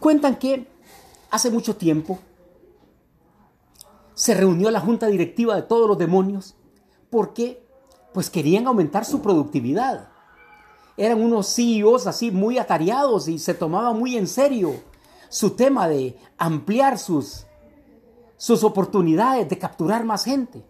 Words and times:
Cuentan 0.00 0.36
que 0.36 0.66
hace 1.30 1.50
mucho 1.50 1.76
tiempo 1.76 2.18
se 4.14 4.34
reunió 4.34 4.70
la 4.70 4.80
junta 4.80 5.06
directiva 5.06 5.54
de 5.56 5.62
todos 5.62 5.88
los 5.88 5.98
demonios 5.98 6.56
porque 7.10 7.66
pues 8.12 8.30
querían 8.30 8.66
aumentar 8.66 9.04
su 9.04 9.20
productividad. 9.20 10.08
Eran 10.96 11.22
unos 11.22 11.54
CEOs 11.54 12.06
así 12.06 12.30
muy 12.30 12.58
atareados 12.58 13.28
y 13.28 13.38
se 13.38 13.54
tomaban 13.54 13.98
muy 13.98 14.16
en 14.16 14.26
serio 14.26 14.74
su 15.28 15.50
tema 15.50 15.88
de 15.88 16.18
ampliar 16.36 16.98
sus, 16.98 17.46
sus 18.36 18.64
oportunidades, 18.64 19.48
de 19.48 19.58
capturar 19.58 20.04
más 20.04 20.24
gente. 20.24 20.64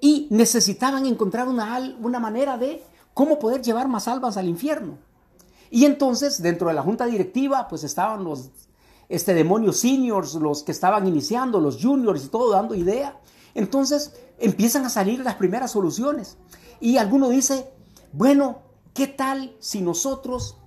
Y 0.00 0.26
necesitaban 0.30 1.06
encontrar 1.06 1.48
una, 1.48 1.96
una 2.00 2.18
manera 2.18 2.58
de 2.58 2.82
cómo 3.14 3.38
poder 3.38 3.62
llevar 3.62 3.88
más 3.88 4.08
almas 4.08 4.36
al 4.36 4.48
infierno. 4.48 4.98
Y 5.74 5.86
entonces, 5.86 6.40
dentro 6.40 6.68
de 6.68 6.74
la 6.74 6.82
junta 6.82 7.04
directiva, 7.04 7.66
pues 7.66 7.82
estaban 7.82 8.22
los 8.22 8.50
este, 9.08 9.34
demonios 9.34 9.78
seniors, 9.78 10.34
los 10.34 10.62
que 10.62 10.70
estaban 10.70 11.08
iniciando, 11.08 11.58
los 11.58 11.82
juniors 11.82 12.24
y 12.24 12.28
todo 12.28 12.52
dando 12.52 12.76
idea. 12.76 13.18
Entonces 13.56 14.12
empiezan 14.38 14.84
a 14.84 14.88
salir 14.88 15.18
las 15.18 15.34
primeras 15.34 15.72
soluciones. 15.72 16.36
Y 16.78 16.96
alguno 16.98 17.28
dice, 17.28 17.72
bueno, 18.12 18.60
¿qué 18.94 19.08
tal 19.08 19.56
si 19.58 19.80
nosotros 19.80 20.58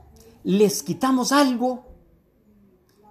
les 0.44 0.84
quitamos 0.84 1.32
algo 1.32 1.86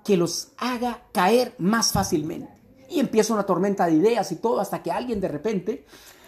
que 0.04 0.18
los 0.18 0.48
haga 0.58 1.02
caer 1.12 1.54
más 1.56 1.92
fácilmente? 1.92 2.52
Y 2.90 3.00
empieza 3.00 3.32
una 3.32 3.46
tormenta 3.46 3.86
de 3.86 3.94
ideas 3.94 4.30
y 4.32 4.36
todo 4.36 4.60
hasta 4.60 4.82
que 4.82 4.92
alguien 4.92 5.18
de 5.18 5.28
repente 5.28 5.86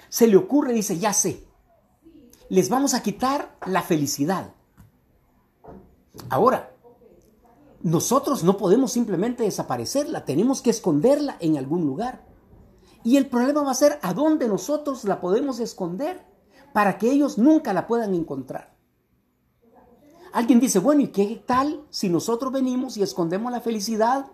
se 0.09 0.29
le 0.29 0.39
ocurre 0.39 0.73
y 0.73 0.77
dice, 0.77 0.99
ya 0.99 1.13
sé, 1.13 1.45
les 2.49 2.71
vamos 2.71 2.95
a 2.95 3.03
quitar 3.03 3.55
la 3.67 3.83
felicidad. 3.83 4.55
Ahora, 6.29 6.75
nosotros 7.83 8.43
no 8.43 8.57
podemos 8.57 8.93
simplemente 8.93 9.45
desaparecerla, 9.45 10.25
tenemos 10.25 10.63
que 10.63 10.71
esconderla 10.71 11.37
en 11.41 11.57
algún 11.57 11.87
lugar. 11.87 12.27
Y 13.05 13.17
el 13.17 13.29
problema 13.29 13.63
va 13.63 13.71
a 13.71 13.75
ser 13.75 13.99
a 14.03 14.13
dónde 14.13 14.49
nosotros 14.49 15.05
la 15.05 15.21
podemos 15.21 15.61
esconder 15.61 16.27
para 16.73 16.99
que 16.99 17.11
ellos 17.11 17.39
nunca 17.39 17.73
la 17.73 17.87
puedan 17.87 18.15
encontrar. 18.15 18.77
Alguien 20.33 20.61
dice, 20.61 20.79
bueno, 20.79 21.03
¿y 21.03 21.09
qué 21.09 21.43
tal 21.47 21.85
si 21.91 22.09
nosotros 22.09 22.53
venimos 22.53 22.97
y 22.97 23.03
escondemos 23.03 23.51
la 23.51 23.61
felicidad 23.61 24.27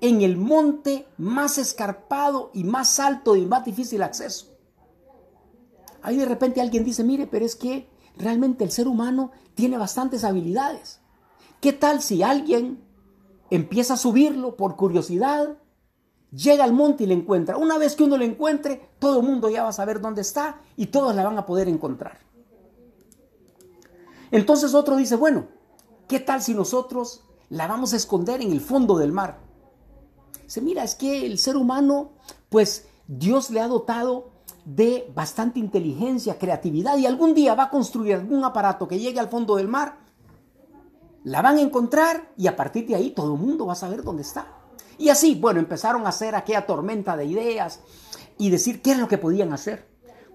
en 0.00 0.22
el 0.22 0.36
monte 0.36 1.08
más 1.16 1.58
escarpado 1.58 2.50
y 2.52 2.64
más 2.64 3.00
alto 3.00 3.34
y 3.34 3.46
más 3.46 3.64
difícil 3.64 4.02
acceso? 4.02 4.56
Ahí 6.02 6.16
de 6.16 6.26
repente 6.26 6.60
alguien 6.60 6.84
dice, 6.84 7.02
mire, 7.02 7.26
pero 7.26 7.44
es 7.44 7.56
que 7.56 7.90
realmente 8.16 8.62
el 8.62 8.70
ser 8.70 8.86
humano 8.86 9.32
tiene 9.54 9.78
bastantes 9.78 10.22
habilidades. 10.22 11.00
¿Qué 11.60 11.72
tal 11.72 12.02
si 12.02 12.22
alguien 12.22 12.84
empieza 13.50 13.94
a 13.94 13.96
subirlo 13.96 14.56
por 14.56 14.76
curiosidad? 14.76 15.58
Llega 16.30 16.64
al 16.64 16.72
monte 16.72 17.04
y 17.04 17.06
le 17.06 17.14
encuentra. 17.14 17.56
Una 17.56 17.78
vez 17.78 17.96
que 17.96 18.04
uno 18.04 18.16
le 18.16 18.26
encuentre, 18.26 18.90
todo 18.98 19.20
el 19.20 19.26
mundo 19.26 19.48
ya 19.48 19.62
va 19.62 19.70
a 19.70 19.72
saber 19.72 20.00
dónde 20.00 20.20
está 20.20 20.60
y 20.76 20.86
todos 20.86 21.14
la 21.14 21.24
van 21.24 21.38
a 21.38 21.46
poder 21.46 21.68
encontrar. 21.68 22.18
Entonces 24.30 24.74
otro 24.74 24.96
dice, 24.96 25.16
bueno, 25.16 25.46
¿qué 26.08 26.20
tal 26.20 26.42
si 26.42 26.52
nosotros 26.52 27.22
la 27.48 27.66
vamos 27.66 27.92
a 27.92 27.96
esconder 27.96 28.42
en 28.42 28.52
el 28.52 28.60
fondo 28.60 28.98
del 28.98 29.12
mar? 29.12 29.38
Dice, 30.44 30.60
mira, 30.60 30.84
es 30.84 30.94
que 30.94 31.26
el 31.26 31.38
ser 31.38 31.56
humano, 31.56 32.10
pues 32.48 32.86
Dios 33.06 33.50
le 33.50 33.60
ha 33.60 33.68
dotado 33.68 34.30
de 34.64 35.10
bastante 35.14 35.60
inteligencia, 35.60 36.38
creatividad 36.38 36.98
y 36.98 37.06
algún 37.06 37.34
día 37.34 37.54
va 37.54 37.64
a 37.64 37.70
construir 37.70 38.14
algún 38.14 38.44
aparato 38.44 38.88
que 38.88 38.98
llegue 38.98 39.20
al 39.20 39.28
fondo 39.28 39.56
del 39.56 39.68
mar 39.68 40.05
la 41.26 41.42
van 41.42 41.56
a 41.56 41.60
encontrar 41.60 42.30
y 42.36 42.46
a 42.46 42.54
partir 42.54 42.86
de 42.86 42.94
ahí 42.94 43.10
todo 43.10 43.34
el 43.34 43.40
mundo 43.40 43.66
va 43.66 43.72
a 43.72 43.76
saber 43.76 44.04
dónde 44.04 44.22
está. 44.22 44.46
Y 44.96 45.08
así, 45.08 45.34
bueno, 45.34 45.58
empezaron 45.58 46.06
a 46.06 46.10
hacer 46.10 46.36
aquella 46.36 46.66
tormenta 46.66 47.16
de 47.16 47.24
ideas 47.24 47.80
y 48.38 48.48
decir 48.48 48.80
qué 48.80 48.92
es 48.92 48.98
lo 48.98 49.08
que 49.08 49.18
podían 49.18 49.52
hacer. 49.52 49.88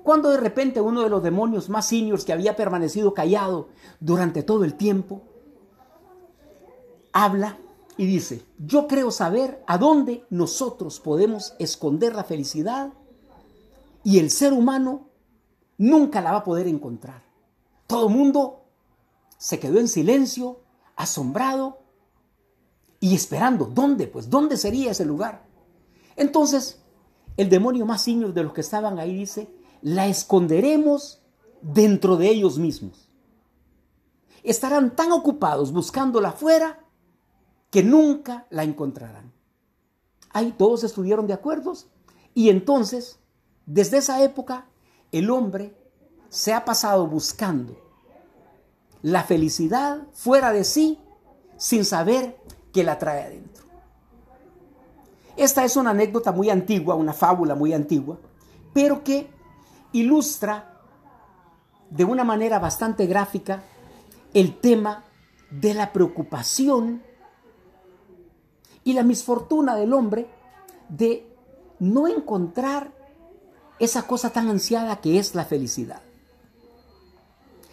Cuando 0.04 0.30
de 0.32 0.38
repente 0.38 0.82
uno 0.82 1.02
de 1.02 1.10
los 1.10 1.24
demonios 1.24 1.70
más 1.70 1.88
seniors 1.88 2.26
que 2.26 2.34
había 2.34 2.58
permanecido 2.58 3.14
callado 3.14 3.70
durante 4.02 4.44
todo 4.44 4.66
el 4.66 4.74
tiempo, 4.74 5.22
habla 7.14 7.58
y 7.96 8.06
dice, 8.06 8.44
yo 8.58 8.90
creo 8.90 9.12
saber 9.12 9.64
a 9.68 9.78
dónde 9.78 10.26
nosotros 10.30 11.00
podemos 11.00 11.56
esconder 11.58 12.16
la 12.16 12.26
felicidad 12.26 12.92
y 14.04 14.20
el 14.20 14.30
ser 14.30 14.52
humano 14.52 15.08
nunca 15.78 16.20
la 16.20 16.34
va 16.34 16.38
a 16.40 16.44
poder 16.44 16.68
encontrar. 16.68 17.24
Todo 17.88 18.10
el 18.10 18.14
mundo 18.14 18.66
se 19.38 19.58
quedó 19.58 19.80
en 19.80 19.88
silencio 19.88 20.60
asombrado 21.02 21.80
y 23.00 23.16
esperando. 23.16 23.66
¿Dónde? 23.66 24.08
Pues, 24.08 24.30
¿dónde 24.30 24.58
sería 24.58 24.92
ese 24.92 25.06
lugar? 25.06 25.46
Entonces, 26.16 26.80
el 27.38 27.50
demonio 27.50 27.86
más 27.86 28.04
senior 28.04 28.34
de 28.34 28.44
los 28.44 28.54
que 28.54 28.62
estaban 28.62 29.00
ahí 29.00 29.16
dice, 29.16 29.50
la 29.82 30.08
esconderemos 30.08 31.22
dentro 31.62 32.18
de 32.18 32.30
ellos 32.30 32.58
mismos. 32.58 33.10
Estarán 34.44 34.96
tan 34.96 35.12
ocupados 35.12 35.72
buscándola 35.72 36.30
afuera 36.30 36.80
que 37.70 37.84
nunca 37.84 38.48
la 38.50 38.64
encontrarán. 38.64 39.32
Ahí 40.30 40.54
todos 40.58 40.84
estuvieron 40.84 41.28
de 41.28 41.34
acuerdo 41.34 41.74
y 42.34 42.50
entonces, 42.50 43.20
desde 43.66 43.98
esa 43.98 44.24
época, 44.24 44.68
el 45.12 45.30
hombre 45.30 45.76
se 46.30 46.54
ha 46.54 46.64
pasado 46.64 47.08
buscando 47.08 47.91
la 49.02 49.24
felicidad 49.24 50.08
fuera 50.14 50.52
de 50.52 50.64
sí 50.64 51.00
sin 51.58 51.86
saber 51.86 52.38
que 52.74 52.84
la 52.84 52.98
trae 52.98 53.24
adentro. 53.24 53.66
Esta 55.38 55.64
es 55.64 55.76
una 55.76 55.92
anécdota 55.92 56.32
muy 56.32 56.50
antigua, 56.50 56.96
una 56.96 57.14
fábula 57.14 57.56
muy 57.56 57.74
antigua, 57.74 58.18
pero 58.74 59.04
que 59.04 59.30
ilustra 59.92 60.80
de 61.90 62.06
una 62.06 62.24
manera 62.24 62.60
bastante 62.60 63.06
gráfica 63.06 63.64
el 64.34 64.60
tema 64.60 65.04
de 65.50 65.74
la 65.74 65.92
preocupación 65.92 67.02
y 68.84 68.94
la 68.94 69.04
misfortuna 69.04 69.76
del 69.76 69.94
hombre 69.94 70.28
de 70.90 71.28
no 71.80 72.08
encontrar 72.08 72.92
esa 73.80 74.08
cosa 74.08 74.30
tan 74.30 74.50
ansiada 74.50 75.02
que 75.02 75.18
es 75.20 75.36
la 75.36 75.46
felicidad 75.46 76.02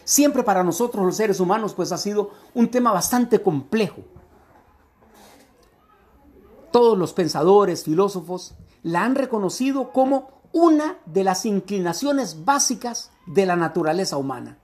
siempre 0.09 0.41
para 0.41 0.63
nosotros 0.63 1.05
los 1.05 1.17
seres 1.17 1.39
humanos 1.39 1.75
pues 1.75 1.91
ha 1.91 1.97
sido 1.99 2.31
un 2.55 2.71
tema 2.71 2.91
bastante 2.91 3.43
complejo. 3.43 4.01
Todos 6.71 6.97
los 6.97 7.13
pensadores, 7.13 7.83
filósofos, 7.83 8.55
la 8.81 9.03
han 9.03 9.13
reconocido 9.13 9.91
como 9.91 10.41
una 10.51 10.97
de 11.05 11.23
las 11.23 11.45
inclinaciones 11.45 12.43
básicas 12.43 13.11
de 13.27 13.45
la 13.45 13.55
naturaleza 13.55 14.17
humana. 14.17 14.57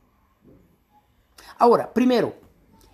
Ahora, 1.60 1.94
primero, 1.94 2.34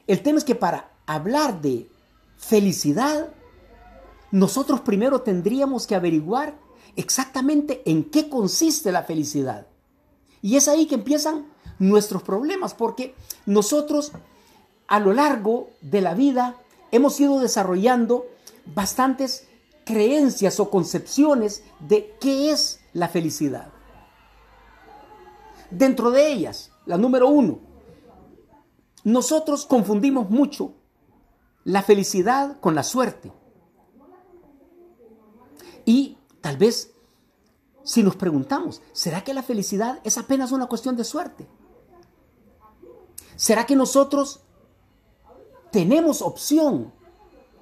el 0.06 0.22
tema 0.22 0.38
es 0.38 0.44
que 0.44 0.56
para 0.56 0.92
hablar 1.06 1.62
de 1.62 1.90
felicidad, 2.36 3.30
nosotros 4.30 4.82
primero 4.82 5.22
tendríamos 5.22 5.88
que 5.88 5.96
averiguar 5.96 6.60
exactamente 6.98 7.82
en 7.90 8.04
qué 8.04 8.28
consiste 8.28 8.92
la 8.92 9.04
felicidad. 9.04 9.68
Y 10.42 10.58
es 10.58 10.68
ahí 10.68 10.86
que 10.86 10.96
empiezan 10.96 11.51
nuestros 11.82 12.22
problemas, 12.22 12.76
porque 12.76 13.16
nosotros 13.48 14.12
a 14.88 15.00
lo 15.00 15.14
largo 15.14 15.72
de 15.82 16.02
la 16.02 16.14
vida 16.14 16.56
hemos 16.92 17.20
ido 17.20 17.40
desarrollando 17.40 18.26
bastantes 18.66 19.48
creencias 19.84 20.60
o 20.60 20.70
concepciones 20.70 21.64
de 21.80 22.16
qué 22.22 22.52
es 22.52 22.80
la 22.94 23.10
felicidad. 23.10 23.70
Dentro 25.72 26.12
de 26.12 26.32
ellas, 26.32 26.72
la 26.86 26.98
número 26.98 27.28
uno, 27.30 27.60
nosotros 29.04 29.66
confundimos 29.66 30.30
mucho 30.30 30.74
la 31.64 31.82
felicidad 31.82 32.60
con 32.60 32.76
la 32.76 32.84
suerte. 32.84 33.32
Y 35.84 36.18
tal 36.42 36.58
vez 36.58 36.94
si 37.84 38.04
nos 38.04 38.16
preguntamos, 38.16 38.84
¿será 38.94 39.24
que 39.24 39.34
la 39.34 39.42
felicidad 39.42 40.00
es 40.04 40.20
apenas 40.20 40.52
una 40.52 40.68
cuestión 40.68 40.96
de 40.96 41.04
suerte? 41.04 41.48
¿Será 43.42 43.66
que 43.66 43.76
nosotros 43.76 44.42
tenemos 45.72 46.22
opción 46.22 46.94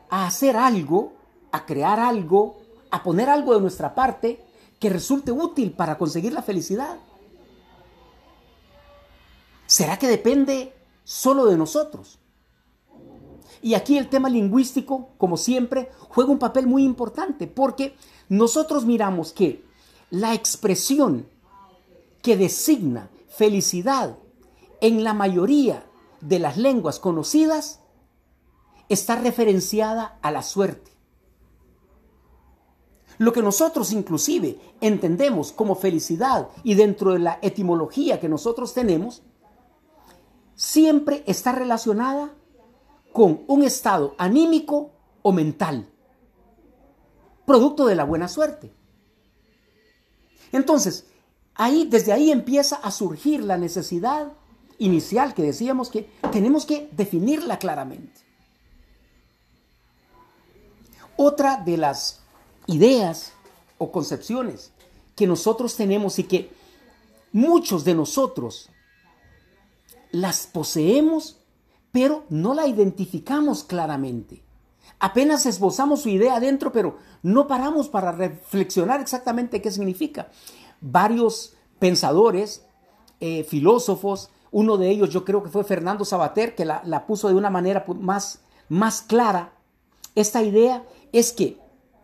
a 0.09 0.27
hacer 0.27 0.57
algo, 0.57 1.13
a 1.53 1.65
crear 1.65 2.01
algo, 2.01 2.57
a 2.91 3.01
poner 3.01 3.29
algo 3.29 3.53
de 3.53 3.61
nuestra 3.61 3.95
parte 3.95 4.43
que 4.77 4.89
resulte 4.89 5.31
útil 5.31 5.71
para 5.71 5.97
conseguir 5.97 6.33
la 6.33 6.41
felicidad? 6.41 6.97
¿Será 9.67 9.97
que 9.97 10.09
depende 10.09 10.73
solo 11.05 11.45
de 11.45 11.55
nosotros? 11.55 12.19
Y 13.61 13.73
aquí 13.73 13.97
el 13.97 14.09
tema 14.09 14.27
lingüístico, 14.27 15.11
como 15.17 15.37
siempre, 15.37 15.91
juega 16.09 16.29
un 16.29 16.39
papel 16.39 16.67
muy 16.67 16.83
importante 16.83 17.47
porque 17.47 17.95
nosotros 18.27 18.83
miramos 18.83 19.31
que 19.31 19.63
la 20.09 20.33
expresión 20.33 21.25
que 22.21 22.35
designa 22.35 23.09
felicidad 23.29 24.17
en 24.81 25.03
la 25.03 25.13
mayoría 25.13 25.85
de 26.21 26.39
las 26.39 26.57
lenguas 26.57 26.99
conocidas 26.99 27.79
está 28.89 29.15
referenciada 29.15 30.17
a 30.21 30.31
la 30.31 30.41
suerte. 30.41 30.91
Lo 33.17 33.33
que 33.33 33.41
nosotros 33.41 33.91
inclusive 33.91 34.59
entendemos 34.79 35.51
como 35.51 35.75
felicidad 35.75 36.49
y 36.63 36.75
dentro 36.75 37.13
de 37.13 37.19
la 37.19 37.39
etimología 37.41 38.19
que 38.19 38.29
nosotros 38.29 38.73
tenemos, 38.73 39.23
siempre 40.55 41.23
está 41.27 41.51
relacionada 41.51 42.33
con 43.13 43.43
un 43.47 43.63
estado 43.63 44.15
anímico 44.17 44.91
o 45.21 45.31
mental, 45.31 45.89
producto 47.45 47.85
de 47.87 47.95
la 47.95 48.05
buena 48.05 48.27
suerte. 48.27 48.73
Entonces, 50.51 51.05
ahí, 51.55 51.87
desde 51.89 52.13
ahí 52.13 52.31
empieza 52.31 52.77
a 52.77 52.89
surgir 52.91 53.43
la 53.43 53.57
necesidad 53.57 54.33
inicial 54.79 55.33
que 55.33 55.43
decíamos 55.43 55.89
que 55.89 56.09
tenemos 56.31 56.65
que 56.65 56.89
definirla 56.91 57.59
claramente. 57.59 58.21
Otra 61.17 61.57
de 61.57 61.77
las 61.77 62.21
ideas 62.67 63.33
o 63.77 63.91
concepciones 63.91 64.71
que 65.15 65.27
nosotros 65.27 65.75
tenemos 65.75 66.17
y 66.17 66.23
que 66.23 66.51
muchos 67.33 67.83
de 67.83 67.93
nosotros 67.93 68.69
las 70.11 70.47
poseemos, 70.47 71.37
pero 71.91 72.23
no 72.29 72.53
la 72.53 72.67
identificamos 72.67 73.63
claramente. 73.63 74.41
Apenas 74.99 75.45
esbozamos 75.45 76.01
su 76.01 76.09
idea 76.09 76.35
adentro, 76.35 76.71
pero 76.71 76.97
no 77.21 77.47
paramos 77.47 77.89
para 77.89 78.11
reflexionar 78.11 79.01
exactamente 79.01 79.61
qué 79.61 79.71
significa. 79.71 80.29
Varios 80.81 81.53
pensadores, 81.79 82.65
eh, 83.19 83.43
filósofos, 83.43 84.29
uno 84.51 84.77
de 84.77 84.89
ellos 84.89 85.09
yo 85.09 85.25
creo 85.25 85.43
que 85.43 85.49
fue 85.49 85.63
Fernando 85.63 86.05
Sabater, 86.05 86.55
que 86.55 86.65
la, 86.65 86.81
la 86.85 87.05
puso 87.05 87.27
de 87.27 87.35
una 87.35 87.49
manera 87.49 87.85
más, 87.99 88.41
más 88.67 89.01
clara. 89.01 89.53
Esta 90.15 90.43
idea 90.43 90.83
es 91.11 91.31
que, 91.31 91.59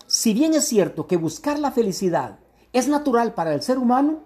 si 0.07 0.33
bien 0.33 0.53
es 0.53 0.67
cierto 0.67 1.07
que 1.07 1.17
buscar 1.17 1.59
la 1.59 1.71
felicidad 1.71 2.39
es 2.73 2.87
natural 2.87 3.33
para 3.33 3.53
el 3.53 3.61
ser 3.61 3.77
humano, 3.77 4.19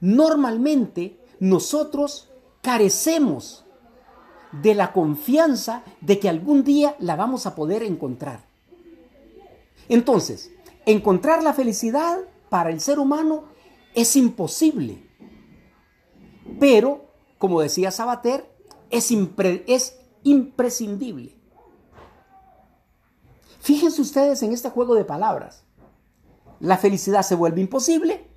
normalmente 0.00 1.18
nosotros 1.40 2.30
carecemos 2.60 3.64
de 4.62 4.74
la 4.74 4.92
confianza 4.92 5.82
de 6.00 6.18
que 6.20 6.28
algún 6.28 6.64
día 6.64 6.94
la 6.98 7.16
vamos 7.16 7.46
a 7.46 7.54
poder 7.54 7.82
encontrar. 7.82 8.44
Entonces, 9.88 10.52
encontrar 10.86 11.42
la 11.42 11.54
felicidad 11.54 12.18
para 12.48 12.70
el 12.70 12.80
ser 12.80 12.98
humano 12.98 13.44
es 13.94 14.16
imposible. 14.16 15.03
Pero, 16.58 17.10
como 17.38 17.60
decía 17.60 17.90
Sabater, 17.90 18.50
es, 18.90 19.10
es 19.66 19.98
imprescindible. 20.22 21.36
Fíjense 23.60 24.02
ustedes 24.02 24.42
en 24.42 24.52
este 24.52 24.70
juego 24.70 24.94
de 24.94 25.04
palabras. 25.04 25.64
La 26.60 26.76
felicidad 26.76 27.22
se 27.22 27.34
vuelve 27.34 27.60
imposible, 27.60 28.28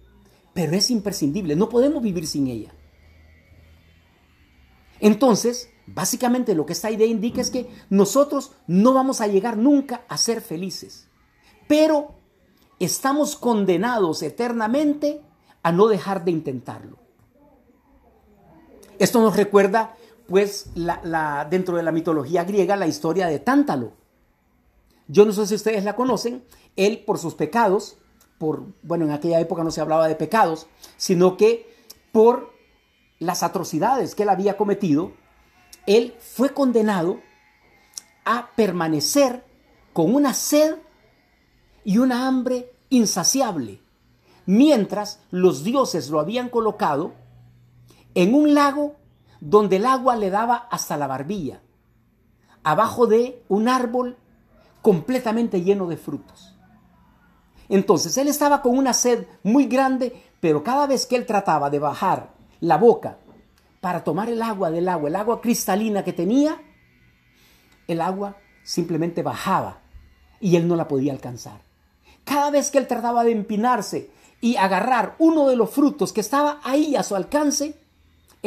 pero 0.53 0.73
es 0.73 0.89
imprescindible. 0.89 1.55
No 1.55 1.69
podemos 1.69 2.01
vivir 2.01 2.27
sin 2.27 2.47
ella. 2.47 2.73
Entonces, 4.99 5.69
básicamente 5.85 6.55
lo 6.55 6.65
que 6.65 6.73
esta 6.73 6.91
idea 6.91 7.07
indica 7.07 7.41
es 7.41 7.51
que 7.51 7.69
nosotros 7.89 8.53
no 8.67 8.93
vamos 8.93 9.21
a 9.21 9.27
llegar 9.27 9.57
nunca 9.57 10.05
a 10.09 10.17
ser 10.17 10.41
felices, 10.41 11.07
pero 11.67 12.15
estamos 12.79 13.35
condenados 13.35 14.23
eternamente 14.23 15.21
a 15.61 15.71
no 15.71 15.87
dejar 15.87 16.23
de 16.25 16.31
intentarlo. 16.31 17.06
Esto 18.99 19.21
nos 19.21 19.35
recuerda, 19.35 19.95
pues, 20.27 20.67
la, 20.75 21.47
dentro 21.49 21.77
de 21.77 21.83
la 21.83 21.91
mitología 21.91 22.43
griega, 22.43 22.75
la 22.75 22.87
historia 22.87 23.27
de 23.27 23.39
Tántalo. 23.39 23.93
Yo 25.07 25.25
no 25.25 25.31
sé 25.31 25.47
si 25.47 25.55
ustedes 25.55 25.83
la 25.83 25.95
conocen. 25.95 26.43
Él, 26.75 27.03
por 27.05 27.17
sus 27.17 27.35
pecados, 27.35 27.97
por, 28.37 28.63
bueno, 28.83 29.05
en 29.05 29.11
aquella 29.11 29.39
época 29.39 29.63
no 29.63 29.71
se 29.71 29.81
hablaba 29.81 30.07
de 30.07 30.15
pecados, 30.15 30.67
sino 30.97 31.37
que 31.37 31.73
por 32.11 32.53
las 33.19 33.43
atrocidades 33.43 34.15
que 34.15 34.23
él 34.23 34.29
había 34.29 34.57
cometido, 34.57 35.13
él 35.85 36.15
fue 36.19 36.53
condenado 36.53 37.19
a 38.25 38.51
permanecer 38.55 39.43
con 39.93 40.13
una 40.13 40.33
sed 40.33 40.75
y 41.83 41.97
una 41.97 42.27
hambre 42.27 42.71
insaciable, 42.89 43.81
mientras 44.45 45.21
los 45.31 45.63
dioses 45.63 46.09
lo 46.09 46.19
habían 46.19 46.49
colocado 46.49 47.13
en 48.17 48.33
un 48.33 48.55
lago 48.55 48.95
donde 49.39 49.75
el 49.75 49.85
agua 49.85 50.15
le 50.15 50.31
daba 50.31 50.67
hasta 50.71 50.97
la 50.97 51.05
barbilla, 51.05 51.61
abajo 52.63 53.05
de 53.05 53.43
un 53.47 53.67
árbol 53.67 54.17
completamente 54.81 55.61
lleno 55.61 55.85
de 55.85 55.97
frutos. 55.97 56.55
Entonces 57.69 58.17
él 58.17 58.27
estaba 58.27 58.63
con 58.63 58.75
una 58.75 58.93
sed 58.93 59.27
muy 59.43 59.67
grande, 59.67 60.19
pero 60.39 60.63
cada 60.63 60.87
vez 60.87 61.05
que 61.05 61.15
él 61.15 61.27
trataba 61.27 61.69
de 61.69 61.77
bajar 61.77 62.33
la 62.59 62.79
boca 62.79 63.19
para 63.81 64.03
tomar 64.03 64.29
el 64.29 64.41
agua 64.41 64.71
del 64.71 64.89
agua, 64.89 65.09
el 65.09 65.15
agua 65.15 65.39
cristalina 65.39 66.03
que 66.03 66.13
tenía, 66.13 66.59
el 67.87 68.01
agua 68.01 68.37
simplemente 68.63 69.21
bajaba 69.21 69.81
y 70.39 70.55
él 70.55 70.67
no 70.67 70.75
la 70.75 70.87
podía 70.87 71.13
alcanzar. 71.13 71.61
Cada 72.23 72.49
vez 72.49 72.71
que 72.71 72.79
él 72.79 72.87
trataba 72.87 73.23
de 73.23 73.31
empinarse 73.33 74.09
y 74.41 74.55
agarrar 74.55 75.13
uno 75.19 75.47
de 75.47 75.55
los 75.55 75.69
frutos 75.69 76.13
que 76.13 76.21
estaba 76.21 76.61
ahí 76.63 76.95
a 76.95 77.03
su 77.03 77.15
alcance, 77.15 77.85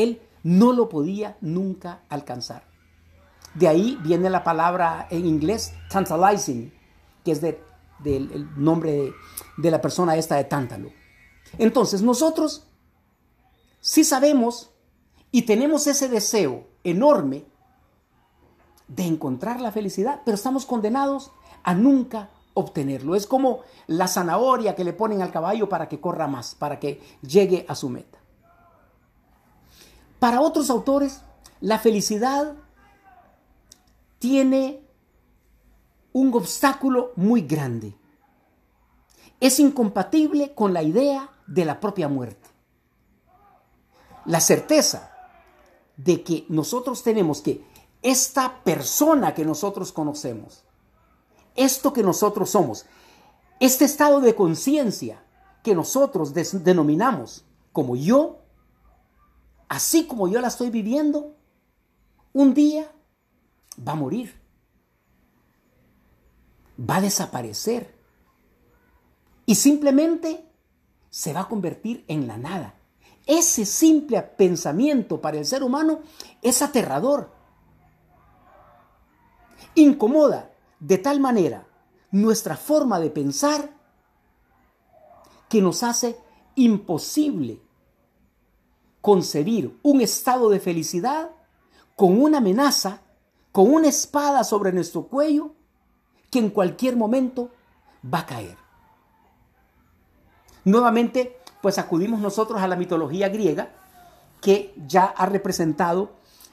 él 0.03 0.23
no 0.43 0.73
lo 0.73 0.89
podía 0.89 1.37
nunca 1.41 2.03
alcanzar. 2.09 2.65
De 3.55 3.69
ahí 3.69 3.99
viene 4.03 4.31
la 4.31 4.45
palabra 4.45 5.07
en 5.11 5.27
inglés 5.27 5.75
tantalizing, 5.91 6.73
que 7.25 7.33
es 7.33 7.41
del 7.41 8.49
nombre 8.57 8.93
de, 8.93 9.13
de 9.57 9.71
la 9.71 9.81
persona 9.81 10.17
esta 10.17 10.37
de 10.37 10.45
Tántalo. 10.45 10.91
Entonces 11.59 12.03
nosotros 12.03 12.67
sí 13.81 14.05
sabemos 14.05 14.71
y 15.33 15.43
tenemos 15.43 15.87
ese 15.87 16.09
deseo 16.09 16.69
enorme 16.85 17.45
de 18.89 19.05
encontrar 19.05 19.61
la 19.61 19.73
felicidad, 19.73 20.23
pero 20.25 20.35
estamos 20.35 20.67
condenados 20.67 21.31
a 21.63 21.75
nunca 21.75 22.31
obtenerlo. 22.55 23.15
Es 23.15 23.27
como 23.27 23.61
la 23.87 24.09
zanahoria 24.09 24.75
que 24.75 24.85
le 24.85 24.93
ponen 24.93 25.23
al 25.23 25.31
caballo 25.31 25.69
para 25.69 25.89
que 25.89 26.01
corra 26.01 26.27
más, 26.27 26.55
para 26.55 26.79
que 26.79 27.01
llegue 27.23 27.65
a 27.69 27.75
su 27.75 27.89
meta. 27.89 28.20
Para 30.21 30.43
otros 30.43 30.69
autores, 30.69 31.23
la 31.61 31.79
felicidad 31.79 32.55
tiene 34.19 34.87
un 36.13 36.33
obstáculo 36.35 37.13
muy 37.17 37.41
grande. 37.41 37.97
Es 39.41 39.59
incompatible 39.59 40.55
con 40.55 40.75
la 40.75 40.83
idea 40.83 41.31
de 41.47 41.65
la 41.65 41.81
propia 41.81 42.07
muerte. 42.09 42.49
La 44.27 44.41
certeza 44.41 45.11
de 45.97 46.23
que 46.23 46.45
nosotros 46.51 47.03
tenemos 47.03 47.41
que 47.41 47.65
esta 48.03 48.63
persona 48.63 49.35
que 49.35 49.47
nosotros 49.47 49.91
conocemos, 49.91 50.65
esto 51.57 51.95
que 51.95 52.03
nosotros 52.03 52.51
somos, 52.51 52.85
este 53.59 53.87
estado 53.87 54.21
de 54.21 54.35
conciencia 54.35 55.25
que 55.63 55.75
nosotros 55.75 56.35
denominamos 56.35 57.45
como 57.73 57.97
yo, 57.97 58.41
así 59.71 60.09
como 60.09 60.27
yo 60.27 60.41
la 60.41 60.49
estoy 60.49 60.69
viviendo, 60.69 61.37
un 62.33 62.55
día 62.55 62.91
va 63.79 63.93
a 63.93 63.95
morir, 63.95 64.35
va 66.79 66.97
a 66.97 67.01
desaparecer 67.01 67.95
y 69.47 69.55
simplemente 69.55 70.45
se 71.09 71.33
va 71.33 71.43
a 71.43 71.49
convertir 71.49 72.05
en 72.09 72.27
la 72.27 72.37
nada. 72.37 72.75
Ese 73.27 73.65
simple 73.65 74.21
pensamiento 74.23 75.21
para 75.21 75.39
el 75.39 75.47
ser 75.47 75.63
humano 75.63 76.01
es 76.43 76.63
aterrador. 76.63 77.33
Incomoda 79.77 80.51
de 80.81 80.99
tal 80.99 81.21
manera 81.21 81.69
nuestra 82.11 82.57
forma 82.57 82.99
de 82.99 83.11
pensar 83.11 83.71
que 85.49 85.63
nos 85.63 85.85
hace 85.85 86.19
imposible 86.57 87.70
concebir 89.01 89.79
un 89.83 90.01
estado 90.01 90.51
de 90.51 90.61
felicidad 90.61 91.31
con 91.97 92.21
una 92.21 92.39
amenaza, 92.39 93.03
con 93.53 93.73
una 93.73 93.89
espada 93.89 94.45
sobre 94.45 94.73
nuestro 94.73 95.05
cuello 95.05 95.55
que 96.31 96.39
en 96.39 96.51
cualquier 96.51 96.97
momento 96.97 97.51
va 98.03 98.21
a 98.21 98.27
caer. 98.27 98.57
Nuevamente, 100.65 101.39
pues 101.61 101.79
acudimos 101.79 102.21
nosotros 102.21 102.61
a 102.61 102.69
la 102.69 102.77
mitología 102.77 103.29
griega 103.29 103.71
que 104.41 104.75
ya 104.87 105.05
ha 105.05 105.27
representado 105.27 106.13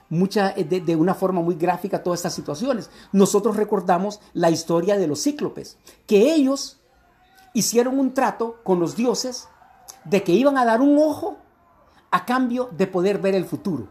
mucha, 0.09 0.53
de, 0.53 0.81
de, 0.81 0.95
una 0.95 1.13
forma 1.13 1.41
muy 1.41 1.55
gráfica 1.55 2.03
todas 2.03 2.19
estas 2.19 2.33
situaciones. 2.33 2.89
Nosotros 3.11 3.55
recordamos 3.55 4.19
la 4.33 4.49
historia 4.49 4.97
de 4.97 5.07
los 5.07 5.23
cíclopes, 5.23 5.77
que 6.05 6.33
ellos 6.33 6.79
hicieron 7.53 7.99
un 7.99 8.13
trato 8.13 8.59
con 8.63 8.79
los 8.79 8.95
dioses 8.95 9.47
de 10.05 10.23
que 10.23 10.31
iban 10.31 10.57
a 10.57 10.65
dar 10.65 10.81
un 10.81 10.97
ojo 10.97 11.37
a 12.11 12.25
cambio 12.25 12.69
de 12.77 12.87
poder 12.87 13.19
ver 13.19 13.35
el 13.35 13.45
futuro. 13.45 13.87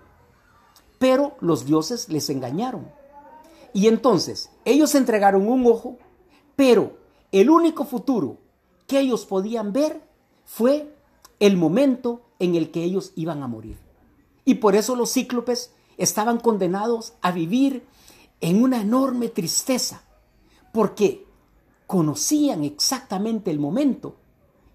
Pero 0.98 1.36
los 1.40 1.66
dioses 1.66 2.08
les 2.08 2.30
engañaron. 2.30 2.90
Y 3.72 3.88
entonces 3.88 4.50
ellos 4.64 4.94
entregaron 4.94 5.48
un 5.48 5.66
ojo, 5.66 5.98
pero 6.54 6.96
el 7.32 7.50
único 7.50 7.84
futuro 7.84 8.38
que 8.86 9.00
ellos 9.00 9.26
podían 9.26 9.72
ver 9.72 10.02
fue 10.44 10.94
el 11.40 11.56
momento 11.56 12.22
en 12.38 12.54
el 12.54 12.70
que 12.70 12.84
ellos 12.84 13.12
iban 13.16 13.42
a 13.42 13.48
morir. 13.48 13.78
Y 14.44 14.54
por 14.54 14.76
eso 14.76 14.96
los 14.96 15.12
cíclopes 15.12 15.72
estaban 15.98 16.38
condenados 16.38 17.14
a 17.20 17.32
vivir 17.32 17.84
en 18.40 18.62
una 18.62 18.80
enorme 18.80 19.28
tristeza, 19.28 20.02
porque 20.72 21.26
conocían 21.86 22.64
exactamente 22.64 23.50
el 23.50 23.58
momento 23.58 24.16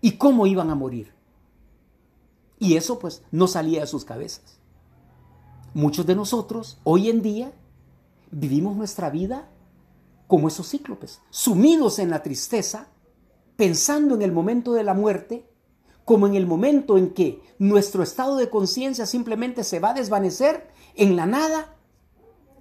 y 0.02 0.14
cómo 0.14 0.48
iban 0.48 0.70
a 0.70 0.76
morir. 0.76 1.14
Y 2.62 2.78
eso 2.78 3.00
pues 3.00 3.24
no 3.32 3.48
salía 3.48 3.82
de 3.82 3.88
sus 3.88 4.06
cabezas. 4.06 4.60
Muchos 5.74 6.06
de 6.06 6.14
nosotros 6.14 6.78
hoy 6.84 7.10
en 7.10 7.24
día 7.24 7.52
vivimos 8.30 8.78
nuestra 8.78 9.10
vida 9.10 9.50
como 10.28 10.48
esos 10.48 10.70
cíclopes, 10.70 11.22
sumidos 11.32 11.98
en 11.98 12.12
la 12.12 12.22
tristeza, 12.22 12.90
pensando 13.56 14.14
en 14.14 14.22
el 14.22 14.32
momento 14.32 14.74
de 14.74 14.84
la 14.84 14.94
muerte, 14.94 15.50
como 16.06 16.28
en 16.28 16.36
el 16.36 16.46
momento 16.46 17.00
en 17.00 17.16
que 17.16 17.42
nuestro 17.58 18.04
estado 18.04 18.36
de 18.36 18.52
conciencia 18.52 19.08
simplemente 19.08 19.64
se 19.64 19.80
va 19.80 19.90
a 19.90 19.96
desvanecer 19.96 20.70
en 20.94 21.16
la 21.16 21.26
nada 21.26 21.76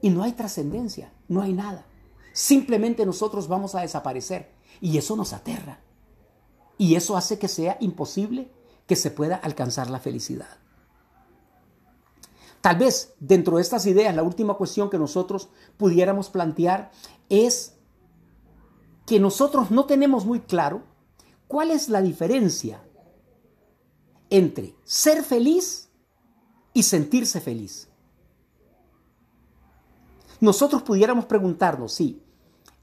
y 0.01 0.09
no 0.09 0.23
hay 0.23 0.33
trascendencia, 0.33 1.13
no 1.29 1.43
hay 1.43 1.53
nada. 1.53 1.85
Simplemente 2.33 3.05
nosotros 3.05 3.49
vamos 3.49 3.75
a 3.75 3.83
desaparecer 3.83 4.51
y 4.81 4.97
eso 4.97 5.15
nos 5.15 5.35
aterra. 5.35 5.81
Y 6.79 6.95
eso 6.95 7.19
hace 7.19 7.39
que 7.39 7.49
sea 7.49 7.77
imposible 7.81 8.51
que 8.91 8.97
se 8.97 9.13
pueda 9.13 9.37
alcanzar 9.37 9.89
la 9.89 10.01
felicidad. 10.01 10.49
Tal 12.61 12.77
vez 12.77 13.15
dentro 13.21 13.55
de 13.55 13.63
estas 13.63 13.87
ideas, 13.87 14.13
la 14.17 14.25
última 14.25 14.55
cuestión 14.55 14.91
que 14.91 14.99
nosotros 14.99 15.49
pudiéramos 15.77 16.29
plantear 16.29 16.91
es 17.29 17.77
que 19.07 19.21
nosotros 19.21 19.71
no 19.71 19.85
tenemos 19.87 20.27
muy 20.27 20.41
claro 20.41 20.83
cuál 21.47 21.71
es 21.71 21.89
la 21.89 22.03
diferencia 22.03 22.83
entre 24.29 24.75
ser 24.83 25.23
feliz 25.23 25.89
y 26.75 26.83
sentirse 26.83 27.41
feliz. 27.41 27.87
Nosotros 30.41 30.83
pudiéramos 30.83 31.27
preguntarnos 31.27 31.93
si 31.93 32.25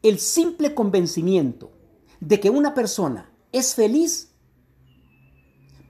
el 0.04 0.20
simple 0.20 0.74
convencimiento 0.74 1.70
de 2.22 2.40
que 2.40 2.50
una 2.50 2.74
persona 2.74 3.30
es 3.52 3.76
feliz 3.76 4.37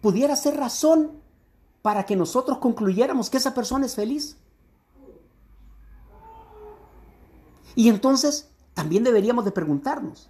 pudiera 0.08 0.38
ser 0.38 0.56
razón 0.56 1.20
para 1.82 2.06
que 2.06 2.16
nosotros 2.16 2.60
concluyéramos 2.60 3.30
que 3.30 3.36
esa 3.36 3.54
persona 3.54 3.88
es 3.88 3.96
feliz. 3.96 4.38
Y 7.76 7.90
entonces 7.90 8.48
también 8.74 9.04
deberíamos 9.04 9.44
de 9.44 9.52
preguntarnos, 9.52 10.30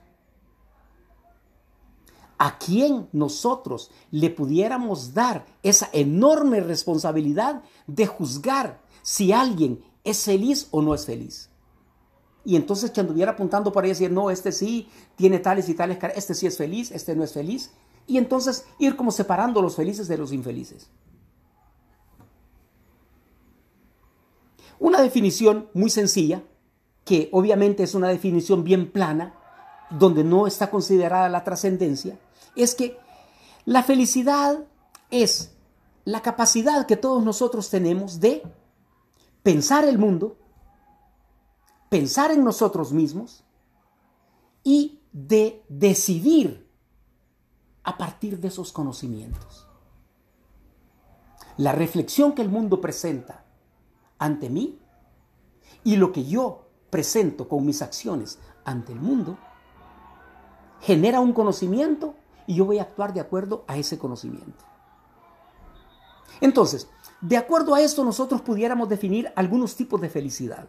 ¿a 2.39 2.57
quién 2.57 3.07
nosotros 3.11 3.91
le 4.09 4.31
pudiéramos 4.31 5.13
dar 5.13 5.45
esa 5.61 5.89
enorme 5.93 6.59
responsabilidad 6.61 7.61
de 7.85 8.07
juzgar 8.07 8.81
si 9.03 9.31
alguien 9.31 9.83
es 10.03 10.23
feliz 10.23 10.69
o 10.71 10.81
no 10.81 10.95
es 10.95 11.05
feliz? 11.05 11.51
Y 12.43 12.55
entonces 12.55 12.89
que 12.89 13.01
anduviera 13.01 13.33
apuntando 13.33 13.71
para 13.71 13.89
decir, 13.89 14.09
no, 14.09 14.31
este 14.31 14.51
sí 14.51 14.89
tiene 15.15 15.37
tales 15.37 15.69
y 15.69 15.75
tales, 15.75 15.99
este 16.15 16.33
sí 16.33 16.47
es 16.47 16.57
feliz, 16.57 16.89
este 16.89 17.15
no 17.15 17.23
es 17.23 17.33
feliz. 17.33 17.69
Y 18.07 18.17
entonces 18.17 18.65
ir 18.79 18.95
como 18.95 19.11
separando 19.11 19.61
los 19.61 19.75
felices 19.75 20.07
de 20.07 20.17
los 20.17 20.31
infelices. 20.31 20.89
Una 24.79 25.01
definición 25.01 25.69
muy 25.73 25.89
sencilla, 25.89 26.43
que 27.03 27.29
obviamente 27.31 27.83
es 27.83 27.95
una 27.95 28.09
definición 28.09 28.63
bien 28.63 28.91
plana, 28.91 29.33
donde 29.89 30.23
no 30.23 30.47
está 30.47 30.69
considerada 30.69 31.29
la 31.29 31.43
trascendencia, 31.43 32.17
es 32.55 32.75
que 32.75 32.97
la 33.65 33.83
felicidad 33.83 34.65
es 35.09 35.51
la 36.05 36.21
capacidad 36.21 36.85
que 36.85 36.97
todos 36.97 37.23
nosotros 37.23 37.69
tenemos 37.69 38.19
de 38.19 38.43
pensar 39.43 39.85
el 39.85 39.97
mundo, 39.97 40.37
pensar 41.89 42.31
en 42.31 42.43
nosotros 42.43 42.91
mismos 42.91 43.43
y 44.63 45.01
de 45.11 45.63
decidir 45.69 46.66
a 47.87 47.97
partir 47.97 48.41
de 48.41 48.49
esos 48.49 48.73
conocimientos. 48.73 49.65
La 51.55 51.71
reflexión 51.71 52.33
que 52.33 52.41
el 52.41 52.49
mundo 52.49 52.81
presenta 52.81 53.45
ante 54.19 54.49
mí 54.49 54.77
y 55.85 55.95
lo 55.95 56.11
que 56.11 56.25
yo 56.25 56.67
presento 56.89 57.47
con 57.47 57.65
mis 57.65 57.81
acciones 57.81 58.39
ante 58.65 58.91
el 58.91 58.99
mundo 58.99 59.37
genera 60.81 61.21
un 61.21 61.31
conocimiento 61.31 62.15
y 62.45 62.55
yo 62.55 62.65
voy 62.65 62.79
a 62.79 62.81
actuar 62.81 63.13
de 63.13 63.21
acuerdo 63.21 63.63
a 63.69 63.77
ese 63.77 63.97
conocimiento. 63.97 64.65
Entonces, 66.41 66.89
de 67.21 67.37
acuerdo 67.37 67.73
a 67.73 67.79
esto 67.79 68.03
nosotros 68.03 68.41
pudiéramos 68.41 68.89
definir 68.89 69.31
algunos 69.33 69.77
tipos 69.77 70.01
de 70.01 70.09
felicidad. 70.09 70.67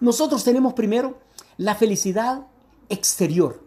Nosotros 0.00 0.44
tenemos 0.44 0.74
primero 0.74 1.18
la 1.56 1.74
felicidad 1.74 2.46
exterior. 2.90 3.65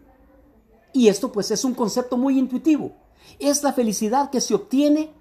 Y 0.92 1.08
esto 1.08 1.30
pues 1.32 1.50
es 1.50 1.64
un 1.64 1.74
concepto 1.74 2.16
muy 2.16 2.38
intuitivo. 2.38 2.92
Es 3.38 3.62
la 3.62 3.72
felicidad 3.72 4.30
que 4.30 4.40
se 4.40 4.54
obtiene 4.54 5.12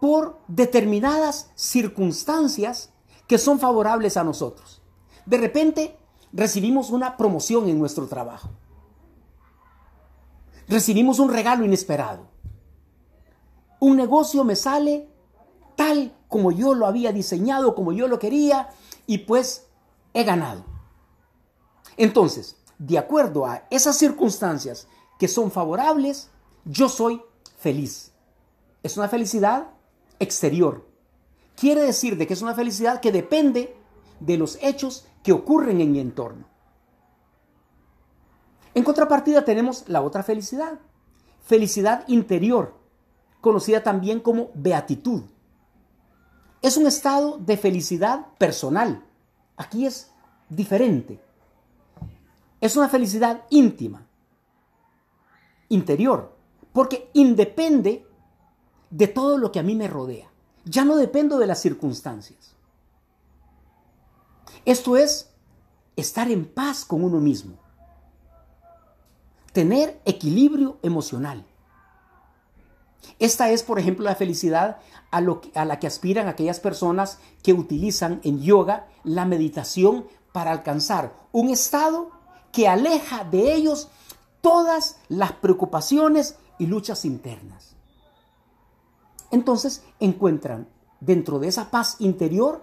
por 0.00 0.38
determinadas 0.48 1.50
circunstancias 1.54 2.90
que 3.26 3.38
son 3.38 3.58
favorables 3.58 4.16
a 4.16 4.24
nosotros. 4.24 4.82
De 5.26 5.38
repente 5.38 5.96
recibimos 6.32 6.90
una 6.90 7.16
promoción 7.16 7.68
en 7.68 7.78
nuestro 7.78 8.06
trabajo. 8.06 8.50
Recibimos 10.68 11.18
un 11.18 11.30
regalo 11.32 11.64
inesperado. 11.64 12.28
Un 13.78 13.96
negocio 13.96 14.44
me 14.44 14.56
sale 14.56 15.08
tal 15.76 16.14
como 16.28 16.52
yo 16.52 16.74
lo 16.74 16.86
había 16.86 17.12
diseñado, 17.12 17.74
como 17.74 17.92
yo 17.92 18.06
lo 18.06 18.18
quería, 18.18 18.68
y 19.06 19.18
pues 19.18 19.66
he 20.14 20.24
ganado. 20.24 20.64
Entonces, 21.96 22.56
de 22.80 22.96
acuerdo 22.96 23.44
a 23.44 23.66
esas 23.68 23.98
circunstancias 23.98 24.88
que 25.18 25.28
son 25.28 25.50
favorables, 25.50 26.30
yo 26.64 26.88
soy 26.88 27.20
feliz. 27.58 28.10
Es 28.82 28.96
una 28.96 29.06
felicidad 29.06 29.68
exterior. 30.18 30.88
Quiere 31.56 31.82
decir 31.82 32.16
de 32.16 32.26
que 32.26 32.32
es 32.32 32.40
una 32.40 32.54
felicidad 32.54 33.00
que 33.02 33.12
depende 33.12 33.76
de 34.18 34.38
los 34.38 34.58
hechos 34.62 35.04
que 35.22 35.32
ocurren 35.32 35.82
en 35.82 35.92
mi 35.92 36.00
entorno. 36.00 36.46
En 38.72 38.82
contrapartida 38.82 39.44
tenemos 39.44 39.86
la 39.86 40.00
otra 40.00 40.22
felicidad, 40.22 40.78
felicidad 41.42 42.08
interior, 42.08 42.76
conocida 43.42 43.82
también 43.82 44.20
como 44.20 44.48
beatitud. 44.54 45.24
Es 46.62 46.78
un 46.78 46.86
estado 46.86 47.36
de 47.36 47.58
felicidad 47.58 48.28
personal. 48.38 49.04
Aquí 49.58 49.84
es 49.84 50.10
diferente. 50.48 51.20
Es 52.60 52.76
una 52.76 52.88
felicidad 52.88 53.44
íntima, 53.50 54.06
interior, 55.68 56.36
porque 56.72 57.10
independe 57.14 58.06
de 58.90 59.08
todo 59.08 59.38
lo 59.38 59.50
que 59.50 59.60
a 59.60 59.62
mí 59.62 59.74
me 59.74 59.88
rodea. 59.88 60.30
Ya 60.64 60.84
no 60.84 60.96
dependo 60.96 61.38
de 61.38 61.46
las 61.46 61.60
circunstancias. 61.60 62.54
Esto 64.64 64.96
es 64.96 65.30
estar 65.96 66.30
en 66.30 66.44
paz 66.44 66.84
con 66.84 67.02
uno 67.02 67.18
mismo. 67.18 67.56
Tener 69.52 70.00
equilibrio 70.04 70.78
emocional. 70.82 71.44
Esta 73.18 73.50
es, 73.50 73.62
por 73.62 73.78
ejemplo, 73.78 74.04
la 74.04 74.14
felicidad 74.14 74.78
a, 75.10 75.20
la 75.20 75.78
que 75.78 75.86
aspiran 75.86 76.28
aquellas 76.28 76.60
personas 76.60 77.18
que 77.42 77.52
utilizan 77.52 78.20
en 78.22 78.40
yoga 78.40 78.86
la 79.02 79.24
meditación 79.24 80.06
para 80.32 80.52
alcanzar 80.52 81.14
un 81.32 81.48
estado 81.48 82.10
que 82.52 82.68
aleja 82.68 83.24
de 83.24 83.54
ellos 83.54 83.88
todas 84.40 84.96
las 85.08 85.32
preocupaciones 85.32 86.36
y 86.58 86.66
luchas 86.66 87.04
internas 87.04 87.70
entonces 89.30 89.84
encuentran 90.00 90.68
dentro 91.00 91.38
de 91.38 91.48
esa 91.48 91.70
paz 91.70 91.96
interior 92.00 92.62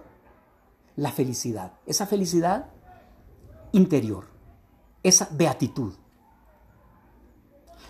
la 0.96 1.12
felicidad, 1.12 1.72
esa 1.86 2.06
felicidad 2.06 2.66
interior, 3.72 4.26
esa 5.02 5.28
beatitud. 5.32 5.94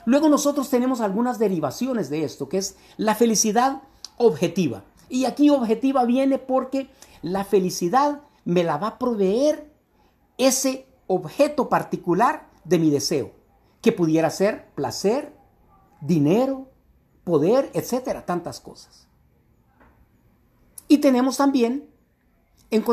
Luego 0.05 0.29
nosotros 0.29 0.71
tenemos 0.71 1.01
algunas 1.01 1.39
derivaciones 1.39 2.09
de 2.09 2.25
esto, 2.25 2.49
que 2.49 2.59
es 2.59 2.77
la 2.97 3.15
felicidad 3.15 3.83
objetiva. 4.17 4.85
Y 5.09 5.25
aquí 5.25 5.51
objetiva 5.51 6.05
viene 6.05 6.39
porque 6.39 6.91
la 7.23 7.45
felicidad 7.45 8.23
me 8.45 8.65
la 8.65 8.79
va 8.79 8.89
a 8.89 8.99
proveer 8.99 9.71
ese 10.39 10.87
objeto 11.09 11.69
particular 11.69 12.49
de 12.65 12.79
mi 12.79 12.91
deseo, 12.91 13.33
que 13.83 13.91
pudiera 13.91 14.31
ser 14.31 14.71
placer, 14.77 15.35
dinero, 16.01 16.69
poder, 17.25 17.71
etcétera, 17.75 18.25
tantas 18.25 18.61
cosas. 18.61 19.09
Y 20.87 20.99
tenemos 20.99 21.37
también 21.37 21.91
en, 22.71 22.85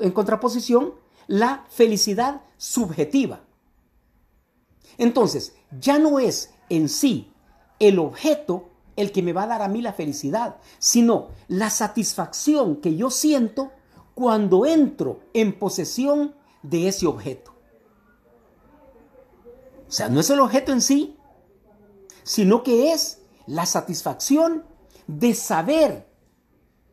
en 0.00 0.10
contraposición 0.12 0.94
la 1.28 1.64
felicidad 1.68 2.42
subjetiva. 2.56 3.40
Entonces, 4.98 5.54
ya 5.78 5.98
no 5.98 6.18
es 6.18 6.50
en 6.68 6.88
sí 6.88 7.32
el 7.78 7.98
objeto 7.98 8.70
el 8.96 9.12
que 9.12 9.22
me 9.22 9.32
va 9.32 9.42
a 9.42 9.46
dar 9.46 9.62
a 9.62 9.68
mí 9.68 9.82
la 9.82 9.92
felicidad, 9.92 10.56
sino 10.78 11.28
la 11.48 11.68
satisfacción 11.70 12.76
que 12.76 12.96
yo 12.96 13.10
siento 13.10 13.72
cuando 14.14 14.64
entro 14.64 15.20
en 15.34 15.58
posesión 15.58 16.34
de 16.68 16.88
ese 16.88 17.06
objeto. 17.06 17.52
O 19.88 19.92
sea, 19.92 20.08
no 20.08 20.20
es 20.20 20.30
el 20.30 20.40
objeto 20.40 20.72
en 20.72 20.80
sí, 20.80 21.16
sino 22.22 22.62
que 22.62 22.92
es 22.92 23.20
la 23.46 23.66
satisfacción 23.66 24.64
de 25.06 25.34
saber 25.34 26.08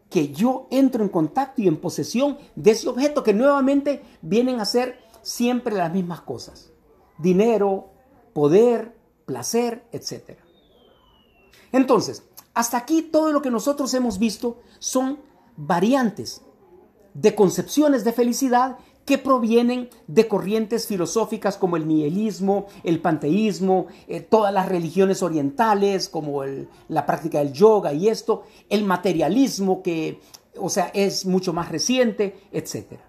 que 0.10 0.32
yo 0.32 0.68
entro 0.70 1.04
en 1.04 1.10
contacto 1.10 1.62
y 1.62 1.68
en 1.68 1.82
posesión 1.82 2.38
de 2.56 2.72
ese 2.72 2.88
objeto 2.88 3.24
que 3.24 3.34
nuevamente 3.34 4.04
vienen 4.22 4.60
a 4.60 4.66
ser 4.66 5.00
siempre 5.24 5.76
las 5.76 5.92
mismas 5.92 6.22
cosas. 6.22 6.72
Dinero, 7.18 7.90
poder, 8.34 8.96
placer, 9.26 9.88
etc. 9.92 10.38
Entonces, 11.72 12.24
hasta 12.54 12.78
aquí 12.78 13.02
todo 13.02 13.32
lo 13.32 13.42
que 13.42 13.50
nosotros 13.50 13.92
hemos 13.96 14.20
visto 14.20 14.62
son 14.78 15.20
variantes 15.58 16.42
de 17.16 17.34
concepciones 17.34 18.04
de 18.04 18.14
felicidad 18.14 18.78
que 19.06 19.18
provienen 19.18 19.90
de 20.08 20.28
corrientes 20.28 20.88
filosóficas 20.88 21.58
como 21.58 21.76
el 21.76 21.88
nihilismo, 21.88 22.68
el 22.84 23.02
panteísmo, 23.02 23.88
eh, 24.08 24.22
todas 24.22 24.54
las 24.54 24.70
religiones 24.70 25.22
orientales 25.22 26.08
como 26.08 26.44
la 26.88 27.06
práctica 27.06 27.40
del 27.40 27.54
yoga 27.54 27.94
y 27.94 28.08
esto, 28.08 28.44
el 28.70 28.86
materialismo 28.86 29.84
que, 29.84 30.22
o 30.58 30.70
sea, 30.70 30.90
es 30.94 31.26
mucho 31.26 31.52
más 31.52 31.70
reciente, 31.70 32.48
etc. 32.52 33.00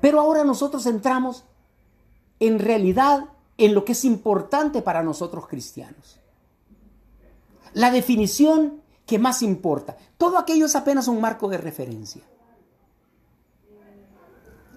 Pero 0.00 0.20
ahora 0.20 0.44
nosotros 0.44 0.86
entramos 0.86 1.44
en 2.40 2.58
realidad 2.58 3.26
en 3.58 3.74
lo 3.74 3.84
que 3.84 3.92
es 3.92 4.04
importante 4.04 4.82
para 4.82 5.02
nosotros 5.02 5.46
cristianos. 5.46 6.18
La 7.72 7.90
definición 7.90 8.82
que 9.06 9.18
más 9.18 9.42
importa. 9.42 9.96
Todo 10.16 10.38
aquello 10.38 10.66
es 10.66 10.76
apenas 10.76 11.08
un 11.08 11.20
marco 11.20 11.48
de 11.48 11.58
referencia. 11.58 12.22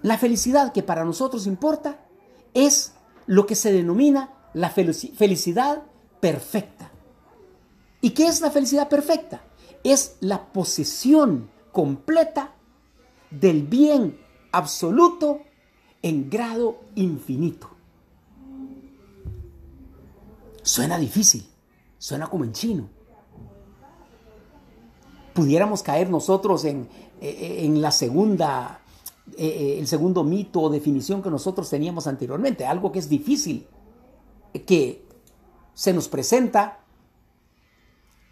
La 0.08 0.18
felicidad 0.18 0.72
que 0.72 0.84
para 0.84 1.04
nosotros 1.04 1.48
importa 1.48 2.00
es 2.54 2.94
lo 3.26 3.46
que 3.46 3.56
se 3.56 3.74
denomina 3.74 4.32
la 4.54 4.70
felicidad 4.70 5.84
perfecta. 6.22 6.90
¿Y 8.00 8.12
qué 8.12 8.28
es 8.28 8.40
la 8.40 8.50
felicidad 8.50 8.88
perfecta? 8.88 9.42
Es 9.84 10.16
la 10.22 10.54
posesión 10.54 11.50
completa 11.74 12.54
del 13.32 13.64
bien 13.64 14.18
absoluto 14.54 15.42
en 16.02 16.30
grado 16.30 16.80
infinito. 16.96 17.70
Suena 20.64 20.98
difícil, 20.98 21.46
suena 21.98 22.28
como 22.28 22.46
en 22.46 22.54
chino. 22.54 22.90
Pudiéramos 25.34 25.84
caer 25.84 26.10
nosotros 26.10 26.64
en, 26.64 26.88
eh, 27.20 27.58
en 27.66 27.82
la 27.82 27.92
segunda 27.92 28.80
eh, 29.36 29.46
eh, 29.46 29.80
el 29.80 29.88
segundo 29.88 30.24
mito 30.24 30.62
o 30.62 30.70
definición 30.70 31.22
que 31.22 31.30
nosotros 31.30 31.70
teníamos 31.70 32.08
anteriormente, 32.08 32.66
algo 32.66 32.92
que 32.92 33.00
es 33.00 33.10
difícil, 33.10 33.68
que 34.66 35.06
se 35.74 35.94
nos 35.94 36.08
presenta, 36.08 36.80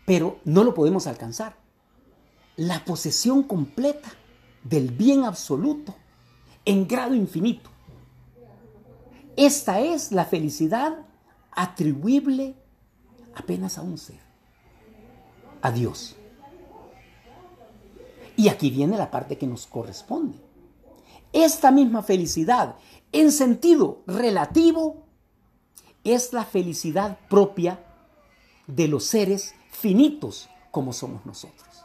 pero 0.05 0.39
no 0.45 0.63
lo 0.63 0.73
podemos 0.73 1.07
alcanzar. 1.07 1.57
La 2.55 2.85
posesión 2.85 3.43
completa 3.43 4.09
del 4.63 4.91
bien 4.91 5.25
absoluto 5.25 5.93
en 6.63 6.87
grado 6.87 7.13
infinito. 7.13 7.69
Esta 9.35 9.81
es 9.81 10.11
la 10.11 10.25
felicidad 10.25 11.05
atribuible 11.51 12.55
apenas 13.35 13.77
a 13.77 13.81
un 13.81 13.97
ser, 13.97 14.19
a 15.61 15.71
Dios. 15.71 16.15
Y 18.37 18.49
aquí 18.49 18.69
viene 18.69 18.97
la 18.97 19.11
parte 19.11 19.37
que 19.37 19.47
nos 19.47 19.67
corresponde. 19.67 20.44
Esta 21.35 21.69
misma 21.69 22.01
felicidad, 22.01 22.77
en 23.11 23.29
sentido 23.29 24.03
relativo, 24.07 25.03
es 26.05 26.31
la 26.31 26.45
felicidad 26.45 27.19
propia 27.29 27.83
de 28.67 28.87
los 28.87 29.03
seres 29.03 29.53
finitos 29.69 30.49
como 30.71 30.93
somos 30.93 31.25
nosotros. 31.25 31.83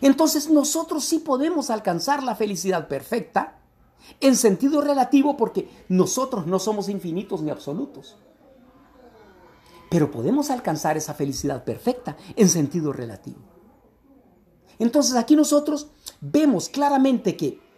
Entonces 0.00 0.48
nosotros 0.48 1.04
sí 1.04 1.18
podemos 1.18 1.70
alcanzar 1.70 2.22
la 2.22 2.36
felicidad 2.36 2.86
perfecta 2.86 3.58
en 4.20 4.36
sentido 4.36 4.80
relativo 4.80 5.36
porque 5.36 5.68
nosotros 5.88 6.46
no 6.46 6.60
somos 6.60 6.88
infinitos 6.88 7.42
ni 7.42 7.50
absolutos. 7.50 8.16
Pero 9.90 10.12
podemos 10.12 10.50
alcanzar 10.50 10.96
esa 10.96 11.14
felicidad 11.14 11.64
perfecta 11.64 12.16
en 12.36 12.48
sentido 12.48 12.92
relativo. 12.92 13.40
Entonces 14.78 15.16
aquí 15.16 15.34
nosotros 15.34 15.88
vemos 16.20 16.68
claramente 16.68 17.36
que 17.36 17.71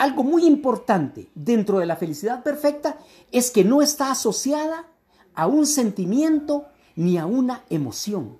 algo 0.00 0.24
muy 0.24 0.46
importante 0.46 1.30
dentro 1.34 1.78
de 1.78 1.84
la 1.84 1.94
felicidad 1.94 2.42
perfecta 2.42 2.98
es 3.32 3.50
que 3.50 3.64
no 3.64 3.82
está 3.82 4.10
asociada 4.10 4.88
a 5.34 5.46
un 5.46 5.66
sentimiento 5.66 6.64
ni 6.96 7.18
a 7.18 7.26
una 7.26 7.64
emoción. 7.68 8.38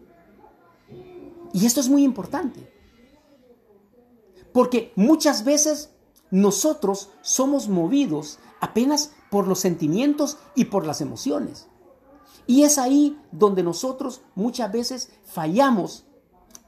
Y 1.52 1.66
esto 1.66 1.80
es 1.80 1.90
muy 1.90 2.02
importante. 2.02 2.72
Porque 4.54 4.94
muchas 4.96 5.44
veces 5.44 5.90
nosotros 6.30 7.10
somos 7.20 7.68
movidos 7.68 8.38
apenas 8.62 9.12
por 9.30 9.46
los 9.46 9.60
sentimientos 9.60 10.38
y 10.54 10.64
por 10.64 10.86
las 10.86 11.02
emociones. 11.02 11.66
Y 12.46 12.62
es 12.62 12.78
ahí 12.78 13.20
donde 13.32 13.62
nosotros 13.62 14.22
muchas 14.34 14.72
veces 14.72 15.10
fallamos 15.24 16.06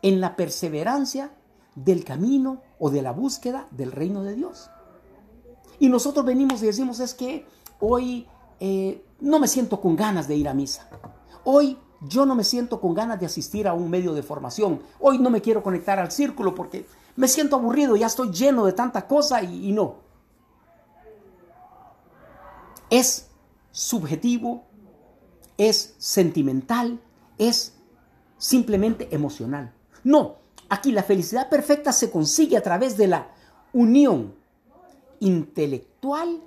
en 0.02 0.20
la 0.20 0.36
perseverancia 0.36 1.34
del 1.76 2.04
camino 2.04 2.60
o 2.78 2.90
de 2.90 3.00
la 3.00 3.12
búsqueda 3.12 3.68
del 3.70 3.90
reino 3.90 4.22
de 4.22 4.34
Dios. 4.34 4.68
Y 5.78 5.88
nosotros 5.88 6.24
venimos 6.24 6.62
y 6.62 6.66
decimos, 6.66 7.00
es 7.00 7.14
que 7.14 7.46
hoy 7.80 8.26
eh, 8.60 9.04
no 9.20 9.38
me 9.38 9.48
siento 9.48 9.80
con 9.80 9.96
ganas 9.96 10.28
de 10.28 10.36
ir 10.36 10.48
a 10.48 10.54
misa. 10.54 10.88
Hoy 11.44 11.78
yo 12.00 12.26
no 12.26 12.34
me 12.34 12.44
siento 12.44 12.80
con 12.80 12.94
ganas 12.94 13.18
de 13.20 13.26
asistir 13.26 13.66
a 13.68 13.74
un 13.74 13.90
medio 13.90 14.14
de 14.14 14.22
formación. 14.22 14.82
Hoy 15.00 15.18
no 15.18 15.30
me 15.30 15.40
quiero 15.40 15.62
conectar 15.62 15.98
al 15.98 16.10
círculo 16.10 16.54
porque 16.54 16.86
me 17.16 17.28
siento 17.28 17.56
aburrido, 17.56 17.96
ya 17.96 18.06
estoy 18.06 18.30
lleno 18.30 18.64
de 18.64 18.72
tanta 18.72 19.06
cosa 19.06 19.42
y, 19.42 19.68
y 19.68 19.72
no. 19.72 19.96
Es 22.90 23.28
subjetivo, 23.70 24.64
es 25.56 25.94
sentimental, 25.98 27.00
es 27.38 27.74
simplemente 28.38 29.08
emocional. 29.12 29.72
No, 30.04 30.36
aquí 30.68 30.92
la 30.92 31.02
felicidad 31.02 31.48
perfecta 31.48 31.92
se 31.92 32.10
consigue 32.10 32.56
a 32.56 32.62
través 32.62 32.96
de 32.96 33.06
la 33.06 33.28
unión 33.72 34.34
intelectual. 35.22 36.42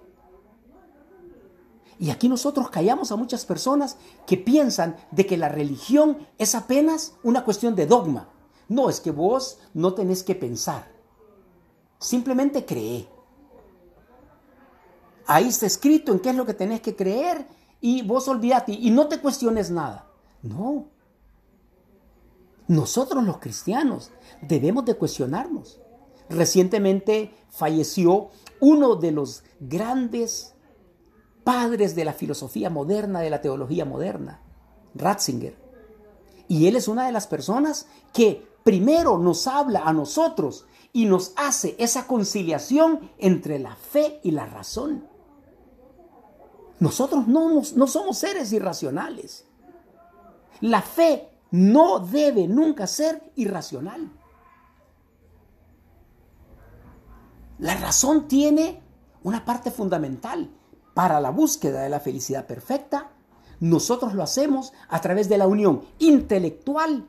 Y 1.97 2.09
aquí 2.09 2.27
nosotros 2.27 2.69
callamos 2.69 3.11
a 3.11 3.15
muchas 3.15 3.45
personas 3.45 3.97
que 4.27 4.37
piensan 4.37 4.97
de 5.11 5.25
que 5.25 5.37
la 5.37 5.49
religión 5.49 6.17
es 6.37 6.53
apenas 6.53 7.13
una 7.23 7.45
cuestión 7.45 7.73
de 7.75 7.87
dogma. 7.87 8.27
No, 8.67 8.89
es 8.89 8.99
que 8.99 9.11
vos 9.11 9.59
no 9.73 9.93
tenés 9.93 10.23
que 10.23 10.35
pensar. 10.35 10.91
Simplemente 11.99 12.65
cree. 12.65 13.07
Ahí 15.25 15.47
está 15.47 15.65
escrito 15.65 16.11
en 16.11 16.19
qué 16.19 16.29
es 16.29 16.35
lo 16.35 16.45
que 16.45 16.53
tenés 16.53 16.81
que 16.81 16.95
creer 16.95 17.47
y 17.79 18.01
vos 18.01 18.27
olvídate 18.27 18.73
y 18.73 18.91
no 18.91 19.07
te 19.07 19.19
cuestiones 19.19 19.71
nada. 19.71 20.07
No. 20.41 20.87
Nosotros 22.67 23.23
los 23.23 23.37
cristianos 23.37 24.11
debemos 24.41 24.83
de 24.85 24.95
cuestionarnos. 24.95 25.79
Recientemente 26.29 27.33
falleció 27.49 28.29
uno 28.59 28.95
de 28.95 29.11
los 29.11 29.43
grandes 29.59 30.55
padres 31.43 31.95
de 31.95 32.05
la 32.05 32.13
filosofía 32.13 32.69
moderna, 32.69 33.21
de 33.21 33.29
la 33.29 33.41
teología 33.41 33.85
moderna, 33.85 34.41
Ratzinger. 34.95 35.55
Y 36.47 36.67
él 36.67 36.75
es 36.75 36.87
una 36.87 37.05
de 37.05 37.11
las 37.11 37.27
personas 37.27 37.87
que 38.13 38.47
primero 38.63 39.17
nos 39.17 39.47
habla 39.47 39.83
a 39.85 39.93
nosotros 39.93 40.65
y 40.91 41.05
nos 41.05 41.33
hace 41.35 41.75
esa 41.77 42.07
conciliación 42.07 43.11
entre 43.17 43.59
la 43.59 43.75
fe 43.75 44.19
y 44.23 44.31
la 44.31 44.45
razón. 44.45 45.07
Nosotros 46.79 47.27
no, 47.27 47.63
somos 47.87 48.17
seres 48.17 48.51
irracionales. 48.51 49.45
La 50.61 50.81
fe 50.81 51.29
no 51.51 51.99
debe 51.99 52.47
nunca 52.47 52.87
ser 52.87 53.31
irracional. 53.35 54.11
La 57.59 57.75
razón 57.75 58.27
tiene 58.27 58.81
una 59.23 59.45
parte 59.45 59.71
fundamental. 59.71 60.49
Para 60.93 61.19
la 61.19 61.29
búsqueda 61.29 61.81
de 61.81 61.89
la 61.89 61.99
felicidad 61.99 62.47
perfecta, 62.47 63.11
nosotros 63.59 64.13
lo 64.13 64.23
hacemos 64.23 64.73
a 64.87 65.01
través 65.01 65.29
de 65.29 65.37
la 65.37 65.47
unión 65.47 65.81
intelectual 65.99 67.07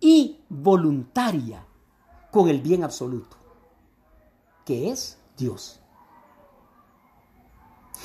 y 0.00 0.40
voluntaria 0.48 1.64
con 2.30 2.48
el 2.48 2.60
bien 2.60 2.84
absoluto, 2.84 3.36
que 4.64 4.90
es 4.90 5.18
Dios. 5.36 5.80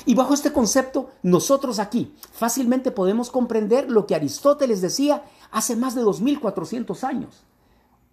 Y 0.06 0.14
bajo 0.14 0.34
este 0.34 0.52
concepto, 0.52 1.10
nosotros 1.22 1.78
aquí 1.78 2.14
fácilmente 2.32 2.90
podemos 2.90 3.30
comprender 3.30 3.90
lo 3.90 4.06
que 4.06 4.14
Aristóteles 4.14 4.80
decía 4.80 5.24
hace 5.52 5.76
más 5.76 5.94
de 5.94 6.02
2400 6.02 7.04
años. 7.04 7.44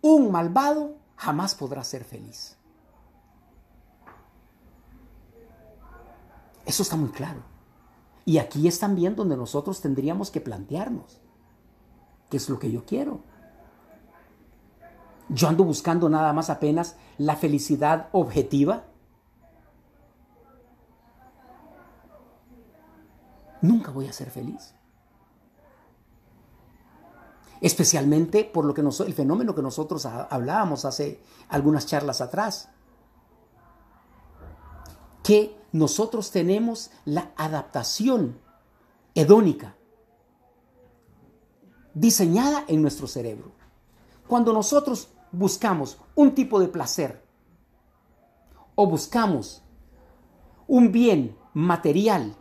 Un 0.02 0.32
malvado 0.32 0.95
jamás 1.15 1.56
podrá 1.56 1.84
ser 1.84 2.04
feliz. 2.04 2.58
Eso 6.71 6.84
está 6.84 6.95
muy 6.95 7.10
claro. 7.10 7.41
Y 8.23 8.38
aquí 8.38 8.65
es 8.65 8.79
también 8.79 9.13
donde 9.17 9.36
nosotros 9.36 9.81
tendríamos 9.81 10.31
que 10.31 10.39
plantearnos, 10.39 11.19
¿qué 12.29 12.38
es 12.38 12.47
lo 12.47 12.60
que 12.60 12.71
yo 12.71 12.86
quiero? 12.86 13.19
Yo 15.27 15.49
ando 15.49 15.65
buscando 15.65 16.07
nada 16.07 16.31
más 16.31 16.49
apenas 16.49 16.95
la 17.17 17.36
felicidad 17.36 18.07
objetiva. 18.13 18.86
Nunca 23.62 23.91
voy 23.91 24.07
a 24.07 24.13
ser 24.13 24.31
feliz. 24.31 24.73
Especialmente 27.60 28.45
por 28.45 28.63
lo 28.63 28.73
que 28.73 28.79
el 28.79 29.13
fenómeno 29.13 29.53
que 29.53 29.62
nosotros 29.62 30.05
hablábamos 30.05 30.86
hace 30.86 31.21
algunas 31.49 31.86
charlas 31.86 32.21
atrás. 32.21 32.69
Que 35.21 35.61
nosotros 35.71 36.31
tenemos 36.31 36.91
la 37.05 37.31
adaptación 37.36 38.39
hedónica 39.15 39.75
diseñada 41.93 42.63
en 42.67 42.81
nuestro 42.81 43.07
cerebro. 43.07 43.51
Cuando 44.27 44.53
nosotros 44.53 45.10
buscamos 45.31 45.97
un 46.15 46.34
tipo 46.34 46.60
de 46.60 46.67
placer 46.67 47.23
o 48.75 48.88
buscamos 48.88 49.62
un 50.67 50.91
bien 50.91 51.38
material 51.53 52.36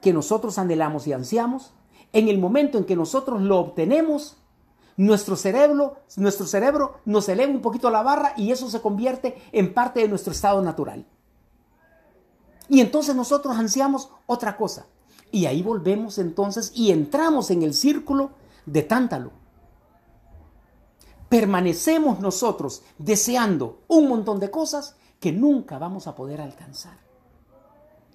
que 0.00 0.12
nosotros 0.12 0.58
anhelamos 0.58 1.06
y 1.06 1.12
ansiamos, 1.12 1.74
en 2.12 2.28
el 2.28 2.38
momento 2.38 2.78
en 2.78 2.84
que 2.84 2.96
nosotros 2.96 3.42
lo 3.42 3.58
obtenemos, 3.58 4.38
nuestro 4.96 5.36
cerebro, 5.36 5.98
nuestro 6.16 6.46
cerebro 6.46 7.00
nos 7.04 7.28
eleva 7.28 7.52
un 7.52 7.60
poquito 7.60 7.90
la 7.90 8.02
barra 8.02 8.32
y 8.36 8.50
eso 8.50 8.68
se 8.70 8.80
convierte 8.80 9.36
en 9.52 9.72
parte 9.72 10.00
de 10.00 10.08
nuestro 10.08 10.32
estado 10.32 10.62
natural. 10.62 11.06
Y 12.70 12.80
entonces 12.80 13.14
nosotros 13.14 13.58
ansiamos 13.58 14.08
otra 14.26 14.56
cosa. 14.56 14.86
Y 15.30 15.44
ahí 15.44 15.62
volvemos 15.62 16.16
entonces 16.16 16.72
y 16.74 16.90
entramos 16.90 17.50
en 17.50 17.62
el 17.62 17.74
círculo 17.74 18.30
de 18.64 18.82
tántalo 18.82 19.32
permanecemos 21.30 22.18
nosotros 22.18 22.82
deseando 22.98 23.84
un 23.86 24.08
montón 24.08 24.40
de 24.40 24.50
cosas 24.50 24.96
que 25.20 25.32
nunca 25.32 25.78
vamos 25.78 26.08
a 26.08 26.16
poder 26.16 26.40
alcanzar. 26.40 26.98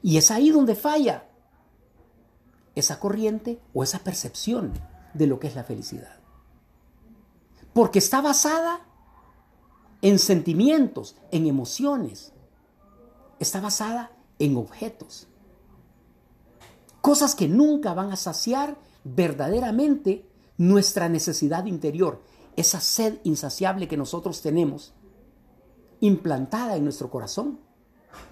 Y 0.03 0.17
es 0.17 0.29
ahí 0.29 0.51
donde 0.51 0.75
falla 0.75 1.25
esa 2.75 2.99
corriente 2.99 3.61
o 3.73 3.83
esa 3.83 3.99
percepción 3.99 4.73
de 5.13 5.27
lo 5.27 5.39
que 5.39 5.47
es 5.47 5.55
la 5.55 5.63
felicidad. 5.63 6.19
Porque 7.73 7.99
está 7.99 8.19
basada 8.19 8.81
en 10.01 10.19
sentimientos, 10.19 11.15
en 11.31 11.47
emociones. 11.47 12.33
Está 13.39 13.61
basada 13.61 14.11
en 14.39 14.57
objetos. 14.57 15.27
Cosas 17.01 17.35
que 17.35 17.47
nunca 17.47 17.93
van 17.93 18.11
a 18.11 18.15
saciar 18.15 18.77
verdaderamente 19.03 20.25
nuestra 20.57 21.09
necesidad 21.09 21.65
interior 21.65 22.23
esa 22.55 22.79
sed 22.79 23.19
insaciable 23.23 23.87
que 23.87 23.97
nosotros 23.97 24.41
tenemos 24.41 24.93
implantada 25.99 26.75
en 26.75 26.83
nuestro 26.83 27.09
corazón, 27.09 27.59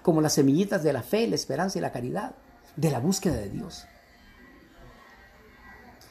como 0.02 0.20
las 0.20 0.34
semillitas 0.34 0.82
de 0.82 0.92
la 0.92 1.02
fe, 1.02 1.26
la 1.26 1.34
esperanza 1.34 1.78
y 1.78 1.82
la 1.82 1.92
caridad, 1.92 2.34
de 2.76 2.90
la 2.90 3.00
búsqueda 3.00 3.36
de 3.36 3.50
Dios. 3.50 3.86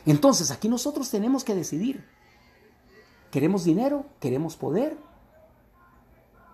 Entonces 0.06 0.52
aquí 0.52 0.70
nosotros 0.70 1.10
tenemos 1.10 1.44
que 1.44 1.56
decidir. 1.56 2.06
¿Queremos 3.32 3.64
dinero? 3.64 4.06
¿Queremos 4.20 4.56
poder? 4.56 4.98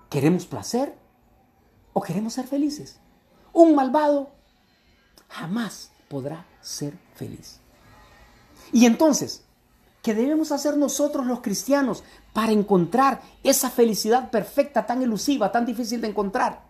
¿Queremos 0.09 0.45
placer? 0.45 0.95
¿O 1.93 2.01
queremos 2.01 2.33
ser 2.33 2.47
felices? 2.47 2.99
Un 3.53 3.75
malvado 3.75 4.31
jamás 5.27 5.91
podrá 6.07 6.45
ser 6.61 6.97
feliz. 7.15 7.59
Y 8.71 8.85
entonces, 8.85 9.43
¿Qué 10.01 10.13
debemos 10.13 10.51
hacer 10.51 10.77
nosotros 10.77 11.25
los 11.25 11.41
cristianos 11.41 12.03
para 12.31 12.51
encontrar 12.51 13.21
esa 13.43 13.69
felicidad 13.69 14.31
perfecta, 14.31 14.85
tan 14.85 15.01
elusiva, 15.01 15.51
tan 15.51 15.65
difícil 15.65 15.99
de 15.99 16.07
encontrar. 16.07 16.63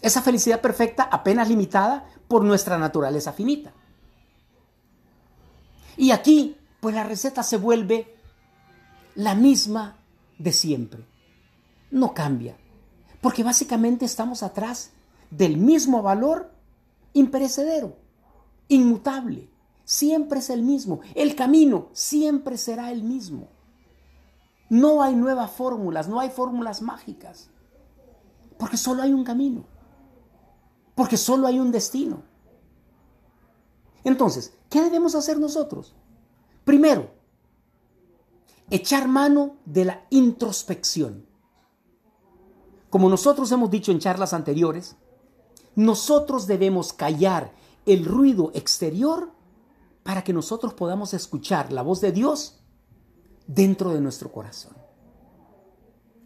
Esa 0.00 0.22
felicidad 0.22 0.60
perfecta 0.60 1.02
apenas 1.02 1.48
limitada 1.48 2.06
por 2.28 2.44
nuestra 2.44 2.78
naturaleza 2.78 3.32
finita. 3.32 3.72
Y 5.96 6.12
aquí, 6.12 6.56
pues 6.80 6.94
la 6.94 7.02
receta 7.02 7.42
se 7.42 7.56
vuelve 7.56 8.14
la 9.16 9.34
misma 9.34 9.96
de 10.38 10.52
siempre. 10.52 11.04
No 11.90 12.14
cambia, 12.14 12.56
porque 13.26 13.42
básicamente 13.42 14.04
estamos 14.04 14.44
atrás 14.44 14.92
del 15.32 15.56
mismo 15.56 16.00
valor 16.00 16.52
imperecedero, 17.12 17.96
inmutable 18.68 19.50
siempre 19.84 20.38
es 20.38 20.48
el 20.48 20.62
mismo. 20.62 21.00
El 21.12 21.34
camino 21.34 21.88
siempre 21.92 22.56
será 22.56 22.92
el 22.92 23.02
mismo. 23.02 23.48
No 24.70 25.02
hay 25.02 25.16
nuevas 25.16 25.50
fórmulas, 25.50 26.06
no 26.06 26.20
hay 26.20 26.30
fórmulas 26.30 26.82
mágicas. 26.82 27.50
Porque 28.58 28.76
solo 28.76 29.02
hay 29.02 29.12
un 29.12 29.24
camino. 29.24 29.64
Porque 30.94 31.16
solo 31.16 31.48
hay 31.48 31.58
un 31.58 31.72
destino. 31.72 32.22
Entonces, 34.04 34.52
¿qué 34.70 34.82
debemos 34.82 35.16
hacer 35.16 35.40
nosotros? 35.40 35.96
Primero, 36.64 37.10
echar 38.70 39.08
mano 39.08 39.56
de 39.64 39.84
la 39.84 40.06
introspección. 40.10 41.25
Como 42.96 43.10
nosotros 43.10 43.52
hemos 43.52 43.70
dicho 43.70 43.92
en 43.92 43.98
charlas 43.98 44.32
anteriores, 44.32 44.96
nosotros 45.74 46.46
debemos 46.46 46.94
callar 46.94 47.52
el 47.84 48.06
ruido 48.06 48.52
exterior 48.54 49.32
para 50.02 50.24
que 50.24 50.32
nosotros 50.32 50.72
podamos 50.72 51.12
escuchar 51.12 51.74
la 51.74 51.82
voz 51.82 52.00
de 52.00 52.10
Dios 52.10 52.58
dentro 53.46 53.92
de 53.92 54.00
nuestro 54.00 54.32
corazón. 54.32 54.72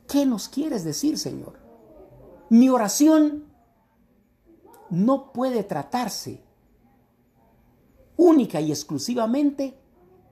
¿Qué 0.07 0.25
nos 0.25 0.49
quieres 0.49 0.85
decir, 0.85 1.19
Señor? 1.19 1.59
Mi 2.51 2.69
oración 2.69 3.47
no 4.91 5.33
puede 5.33 5.65
tratarse 5.65 6.41
única 8.17 8.61
y 8.61 8.71
exclusivamente 8.71 9.77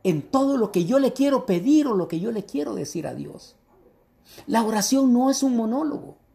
en 0.05 0.22
todo 0.22 0.57
lo 0.57 0.70
que 0.70 0.85
yo 0.85 1.01
le 1.01 1.12
quiero 1.12 1.46
pedir 1.46 1.88
o 1.88 1.96
lo 1.96 2.07
que 2.07 2.20
yo 2.20 2.31
le 2.31 2.44
quiero 2.44 2.77
decir 2.77 3.09
a 3.09 3.14
Dios. 3.16 3.57
La 4.46 4.62
oración 4.62 5.12
no 5.12 5.31
es 5.31 5.42
un 5.42 5.57
monólogo. 5.57 6.28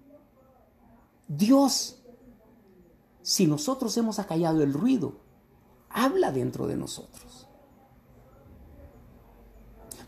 Dios, 1.27 2.01
si 3.21 3.47
nosotros 3.47 3.95
hemos 3.97 4.19
acallado 4.19 4.61
el 4.63 4.73
ruido 4.73 5.23
habla 5.93 6.31
dentro 6.31 6.67
de 6.67 6.75
nosotros. 6.75 7.47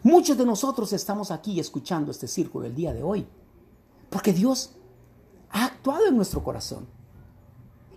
Muchos 0.03 0.37
de 0.37 0.45
nosotros 0.45 0.91
estamos 0.93 1.31
aquí 1.31 1.59
escuchando 1.59 2.11
este 2.11 2.27
círculo 2.27 2.65
el 2.65 2.75
día 2.75 2.93
de 2.93 3.03
hoy, 3.03 3.25
porque 4.09 4.33
Dios 4.33 4.71
ha 5.49 5.65
actuado 5.65 6.07
en 6.07 6.15
nuestro 6.15 6.43
corazón 6.43 6.87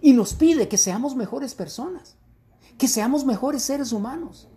y 0.00 0.12
nos 0.12 0.35
pide 0.35 0.68
que 0.68 0.78
seamos 0.78 1.16
mejores 1.16 1.54
personas, 1.54 2.16
que 2.78 2.88
seamos 2.88 3.24
mejores 3.24 3.62
seres 3.62 3.92
humanos, 3.92 4.48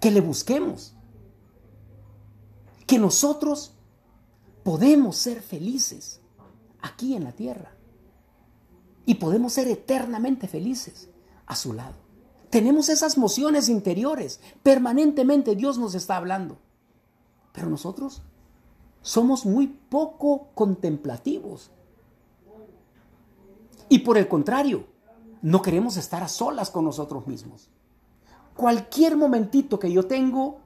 que 0.00 0.10
le 0.10 0.20
busquemos, 0.20 0.94
que 2.86 2.98
nosotros 2.98 3.74
podemos 4.64 5.16
ser 5.16 5.40
felices 5.40 6.20
aquí 6.84 7.14
en 7.16 7.24
la 7.24 7.32
tierra 7.32 7.72
y 9.06 9.14
podemos 9.14 9.54
ser 9.54 9.68
eternamente 9.68 10.46
felices 10.46 11.08
a 11.46 11.56
su 11.56 11.72
lado. 11.72 11.94
Tenemos 12.50 12.88
esas 12.88 13.18
mociones 13.18 13.68
interiores. 13.68 14.40
Permanentemente 14.62 15.56
Dios 15.56 15.78
nos 15.78 15.94
está 15.94 16.16
hablando. 16.16 16.58
Pero 17.52 17.68
nosotros 17.68 18.22
somos 19.02 19.44
muy 19.44 19.66
poco 19.66 20.48
contemplativos. 20.54 21.70
Y 23.88 24.00
por 24.00 24.18
el 24.18 24.28
contrario, 24.28 24.86
no 25.42 25.62
queremos 25.62 25.96
estar 25.96 26.22
a 26.22 26.28
solas 26.28 26.70
con 26.70 26.84
nosotros 26.84 27.26
mismos. 27.26 27.68
Cualquier 28.56 29.16
momentito 29.16 29.78
que 29.78 29.90
yo 29.90 30.06
tengo, 30.06 30.58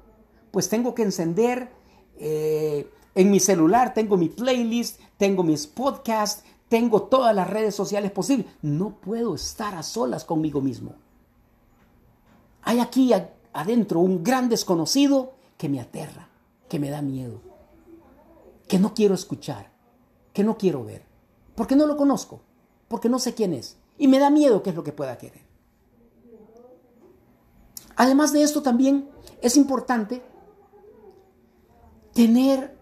pues 0.50 0.68
tengo 0.68 0.94
que 0.94 1.02
encender 1.02 1.70
eh, 2.16 2.90
en 3.18 3.32
mi 3.32 3.40
celular, 3.40 3.94
tengo 3.94 4.16
mi 4.16 4.28
playlist, 4.28 5.00
tengo 5.16 5.42
mis 5.42 5.66
podcasts, 5.66 6.44
tengo 6.68 7.02
todas 7.02 7.34
las 7.34 7.50
redes 7.50 7.74
sociales 7.74 8.12
posibles. 8.12 8.46
No 8.62 8.90
puedo 8.90 9.34
estar 9.34 9.74
a 9.74 9.82
solas 9.82 10.24
conmigo 10.24 10.60
mismo. 10.60 10.94
Hay 12.62 12.78
aquí 12.78 13.12
adentro 13.52 13.98
un 13.98 14.22
gran 14.22 14.48
desconocido 14.48 15.32
que 15.56 15.68
me 15.68 15.80
aterra, 15.80 16.28
que 16.68 16.78
me 16.78 16.90
da 16.90 17.02
miedo, 17.02 17.40
que 18.68 18.78
no 18.78 18.94
quiero 18.94 19.16
escuchar, 19.16 19.72
que 20.32 20.44
no 20.44 20.56
quiero 20.56 20.84
ver, 20.84 21.02
porque 21.56 21.74
no 21.74 21.88
lo 21.88 21.96
conozco, 21.96 22.42
porque 22.86 23.08
no 23.08 23.18
sé 23.18 23.34
quién 23.34 23.52
es, 23.52 23.78
y 23.98 24.06
me 24.06 24.20
da 24.20 24.30
miedo 24.30 24.62
qué 24.62 24.70
es 24.70 24.76
lo 24.76 24.84
que 24.84 24.92
pueda 24.92 25.18
querer. 25.18 25.42
Además 27.96 28.32
de 28.32 28.42
esto 28.42 28.62
también 28.62 29.08
es 29.42 29.56
importante 29.56 30.22
tener 32.14 32.77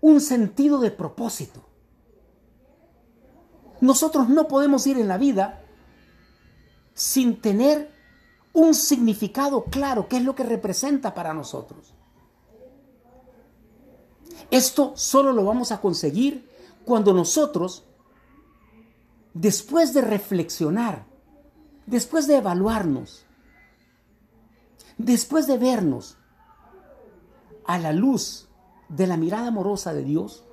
un 0.00 0.20
sentido 0.20 0.80
de 0.80 0.90
propósito. 0.90 1.64
Nosotros 3.80 4.28
no 4.28 4.48
podemos 4.48 4.86
ir 4.86 4.98
en 4.98 5.08
la 5.08 5.18
vida 5.18 5.62
sin 6.94 7.40
tener 7.40 7.90
un 8.52 8.74
significado 8.74 9.64
claro, 9.64 10.08
qué 10.08 10.16
es 10.16 10.24
lo 10.24 10.34
que 10.34 10.44
representa 10.44 11.12
para 11.12 11.34
nosotros. 11.34 11.92
Esto 14.50 14.92
solo 14.96 15.32
lo 15.32 15.44
vamos 15.44 15.72
a 15.72 15.80
conseguir 15.80 16.48
cuando 16.84 17.12
nosotros, 17.12 17.84
después 19.34 19.92
de 19.92 20.00
reflexionar, 20.00 21.04
después 21.84 22.26
de 22.26 22.36
evaluarnos, 22.36 23.26
después 24.96 25.46
de 25.46 25.58
vernos 25.58 26.16
a 27.66 27.78
la 27.78 27.92
luz 27.92 28.48
de 28.88 29.06
la 29.06 29.16
mirada 29.16 29.48
amorosa 29.48 29.92
de 29.92 30.04
Dios, 30.04 30.44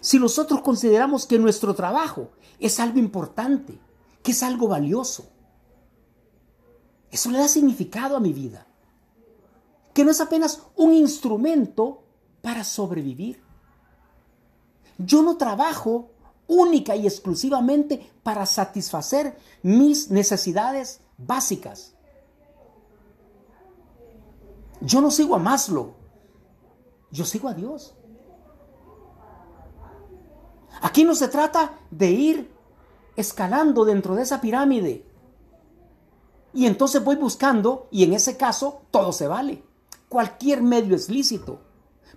si 0.00 0.18
nosotros 0.18 0.60
consideramos 0.60 1.26
que 1.26 1.38
nuestro 1.38 1.74
trabajo 1.74 2.30
es 2.60 2.78
algo 2.80 2.98
importante, 2.98 3.78
que 4.22 4.32
es 4.32 4.42
algo 4.42 4.68
valioso, 4.68 5.28
eso 7.10 7.30
le 7.30 7.38
da 7.38 7.48
significado 7.48 8.16
a 8.16 8.20
mi 8.20 8.32
vida, 8.32 8.66
que 9.94 10.04
no 10.04 10.10
es 10.10 10.20
apenas 10.20 10.62
un 10.76 10.92
instrumento 10.92 12.02
para 12.42 12.64
sobrevivir. 12.64 13.42
Yo 14.98 15.22
no 15.22 15.36
trabajo 15.36 16.10
única 16.46 16.96
y 16.96 17.06
exclusivamente 17.06 18.10
para 18.22 18.46
satisfacer 18.46 19.38
mis 19.62 20.10
necesidades 20.10 21.00
básicas. 21.16 21.94
Yo 24.80 25.00
no 25.00 25.10
sigo 25.10 25.34
a 25.34 25.38
Maslow, 25.38 25.94
yo 27.10 27.24
sigo 27.24 27.48
a 27.48 27.54
Dios. 27.54 27.94
Aquí 30.80 31.04
no 31.04 31.14
se 31.14 31.28
trata 31.28 31.78
de 31.90 32.10
ir 32.10 32.50
escalando 33.16 33.84
dentro 33.84 34.14
de 34.14 34.22
esa 34.22 34.40
pirámide. 34.40 35.04
Y 36.52 36.66
entonces 36.66 37.02
voy 37.02 37.16
buscando 37.16 37.88
y 37.90 38.04
en 38.04 38.12
ese 38.12 38.36
caso 38.36 38.82
todo 38.90 39.12
se 39.12 39.26
vale. 39.26 39.62
Cualquier 40.08 40.62
medio 40.62 40.94
es 40.96 41.08
lícito. 41.08 41.60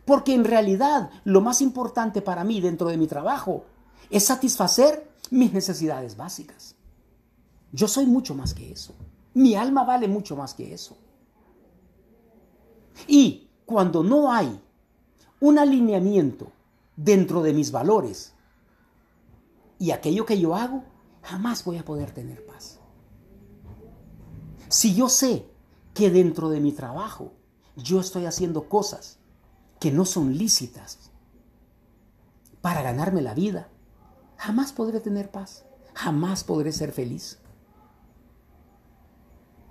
Porque 0.05 0.33
en 0.33 0.45
realidad 0.45 1.09
lo 1.23 1.41
más 1.41 1.61
importante 1.61 2.21
para 2.21 2.43
mí 2.43 2.59
dentro 2.61 2.87
de 2.89 2.97
mi 2.97 3.07
trabajo 3.07 3.65
es 4.09 4.25
satisfacer 4.25 5.09
mis 5.29 5.53
necesidades 5.53 6.17
básicas. 6.17 6.75
Yo 7.71 7.87
soy 7.87 8.05
mucho 8.05 8.35
más 8.35 8.53
que 8.53 8.71
eso. 8.71 8.93
Mi 9.33 9.55
alma 9.55 9.83
vale 9.83 10.07
mucho 10.07 10.35
más 10.35 10.53
que 10.53 10.73
eso. 10.73 10.97
Y 13.07 13.49
cuando 13.65 14.03
no 14.03 14.31
hay 14.31 14.61
un 15.41 15.57
alineamiento 15.59 16.51
dentro 16.95 17.41
de 17.41 17.51
mis 17.51 17.71
valores 17.71 18.33
y 19.79 19.91
aquello 19.91 20.25
que 20.25 20.39
yo 20.39 20.55
hago, 20.55 20.83
jamás 21.23 21.65
voy 21.65 21.77
a 21.77 21.83
poder 21.83 22.11
tener 22.11 22.45
paz. 22.45 22.79
Si 24.69 24.95
yo 24.95 25.09
sé 25.09 25.49
que 25.95 26.11
dentro 26.11 26.49
de 26.49 26.61
mi 26.61 26.71
trabajo 26.71 27.33
yo 27.75 27.99
estoy 27.99 28.25
haciendo 28.25 28.69
cosas 28.69 29.17
que 29.79 29.91
no 29.91 30.05
son 30.05 30.37
lícitas 30.37 31.09
para 32.61 32.83
ganarme 32.83 33.23
la 33.23 33.33
vida, 33.33 33.67
jamás 34.37 34.71
podré 34.71 34.99
tener 34.99 35.31
paz, 35.31 35.65
jamás 35.95 36.43
podré 36.43 36.71
ser 36.71 36.91
feliz. 36.91 37.39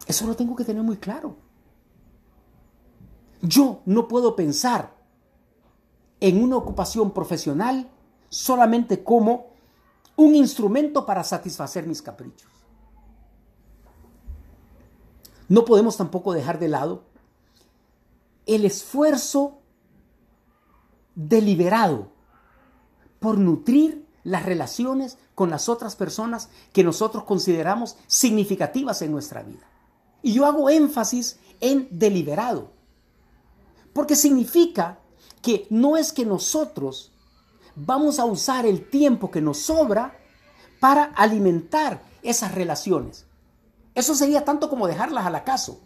Eso 0.09 0.27
lo 0.27 0.35
tengo 0.35 0.57
que 0.57 0.65
tener 0.65 0.83
muy 0.83 0.97
claro. 0.97 1.37
Yo 3.41 3.83
no 3.87 4.09
puedo 4.09 4.35
pensar 4.35 5.00
en 6.21 6.43
una 6.43 6.57
ocupación 6.57 7.13
profesional 7.13 7.89
solamente 8.29 9.03
como 9.03 9.51
un 10.17 10.35
instrumento 10.35 11.07
para 11.07 11.25
satisfacer 11.25 11.87
mis 11.87 12.03
caprichos. 12.03 12.49
No 15.49 15.65
podemos 15.65 15.97
tampoco 15.97 16.33
dejar 16.33 16.59
de 16.59 16.69
lado 16.69 17.03
el 18.47 18.65
esfuerzo 18.65 19.59
deliberado 21.17 22.13
por 23.19 23.37
nutrir 23.39 24.07
las 24.23 24.45
relaciones 24.45 25.19
con 25.35 25.51
las 25.51 25.69
otras 25.69 25.97
personas 25.97 26.51
que 26.73 26.85
nosotros 26.85 27.25
consideramos 27.25 27.97
significativas 28.07 29.03
en 29.03 29.13
nuestra 29.13 29.43
vida. 29.43 29.67
Y 30.23 30.35
yo 30.35 30.47
hago 30.47 30.71
énfasis 30.71 31.41
en 31.61 31.89
deliberado, 31.91 32.71
porque 33.93 34.15
significa 34.15 35.00
que 35.43 35.67
no 35.71 35.97
es 35.97 36.13
que 36.13 36.27
nosotros 36.27 37.13
vamos 37.75 38.19
a 38.19 38.25
usar 38.25 38.67
el 38.67 38.89
tiempo 38.89 39.31
que 39.31 39.41
nos 39.41 39.59
sobra 39.59 40.19
para 40.81 41.05
alimentar 41.05 42.03
esas 42.23 42.55
relaciones. 42.55 43.27
Eso 43.95 44.15
sería 44.15 44.45
tanto 44.45 44.69
como 44.69 44.87
dejarlas 44.87 45.27
al 45.27 45.35
acaso 45.35 45.81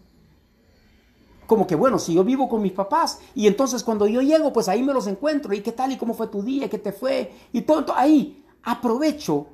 como 1.46 1.66
que 1.66 1.74
bueno, 1.74 1.98
si 1.98 2.14
yo 2.14 2.24
vivo 2.24 2.48
con 2.48 2.62
mis 2.62 2.72
papás 2.72 3.18
y 3.34 3.46
entonces 3.46 3.82
cuando 3.82 4.06
yo 4.06 4.22
llego, 4.22 4.52
pues 4.52 4.68
ahí 4.68 4.82
me 4.82 4.94
los 4.94 5.06
encuentro 5.06 5.52
y 5.54 5.60
qué 5.60 5.72
tal 5.72 5.92
y 5.92 5.96
cómo 5.96 6.14
fue 6.14 6.28
tu 6.28 6.42
día, 6.42 6.70
qué 6.70 6.78
te 6.78 6.92
fue 6.92 7.32
y 7.52 7.62
todo, 7.62 7.94
ahí 7.94 8.44
aprovecho 8.62 9.46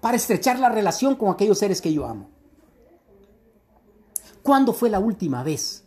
para 0.00 0.16
estrechar 0.16 0.58
la 0.58 0.68
relación 0.68 1.14
con 1.14 1.30
aquellos 1.30 1.58
seres 1.58 1.80
que 1.80 1.92
yo 1.92 2.06
amo. 2.06 2.28
¿Cuándo 4.42 4.72
fue 4.72 4.90
la 4.90 4.98
última 4.98 5.42
vez 5.42 5.84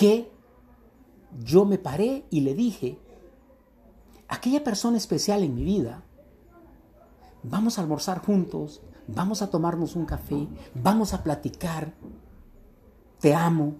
que 0.00 0.32
yo 1.44 1.66
me 1.66 1.76
paré 1.76 2.24
y 2.30 2.40
le 2.40 2.54
dije, 2.54 2.98
aquella 4.28 4.64
persona 4.64 4.96
especial 4.96 5.42
en 5.42 5.54
mi 5.54 5.62
vida, 5.62 6.02
vamos 7.42 7.76
a 7.76 7.82
almorzar 7.82 8.24
juntos, 8.24 8.80
vamos 9.06 9.42
a 9.42 9.50
tomarnos 9.50 9.96
un 9.96 10.06
café, 10.06 10.48
vamos 10.72 11.12
a 11.12 11.22
platicar, 11.22 11.92
te 13.20 13.34
amo, 13.34 13.74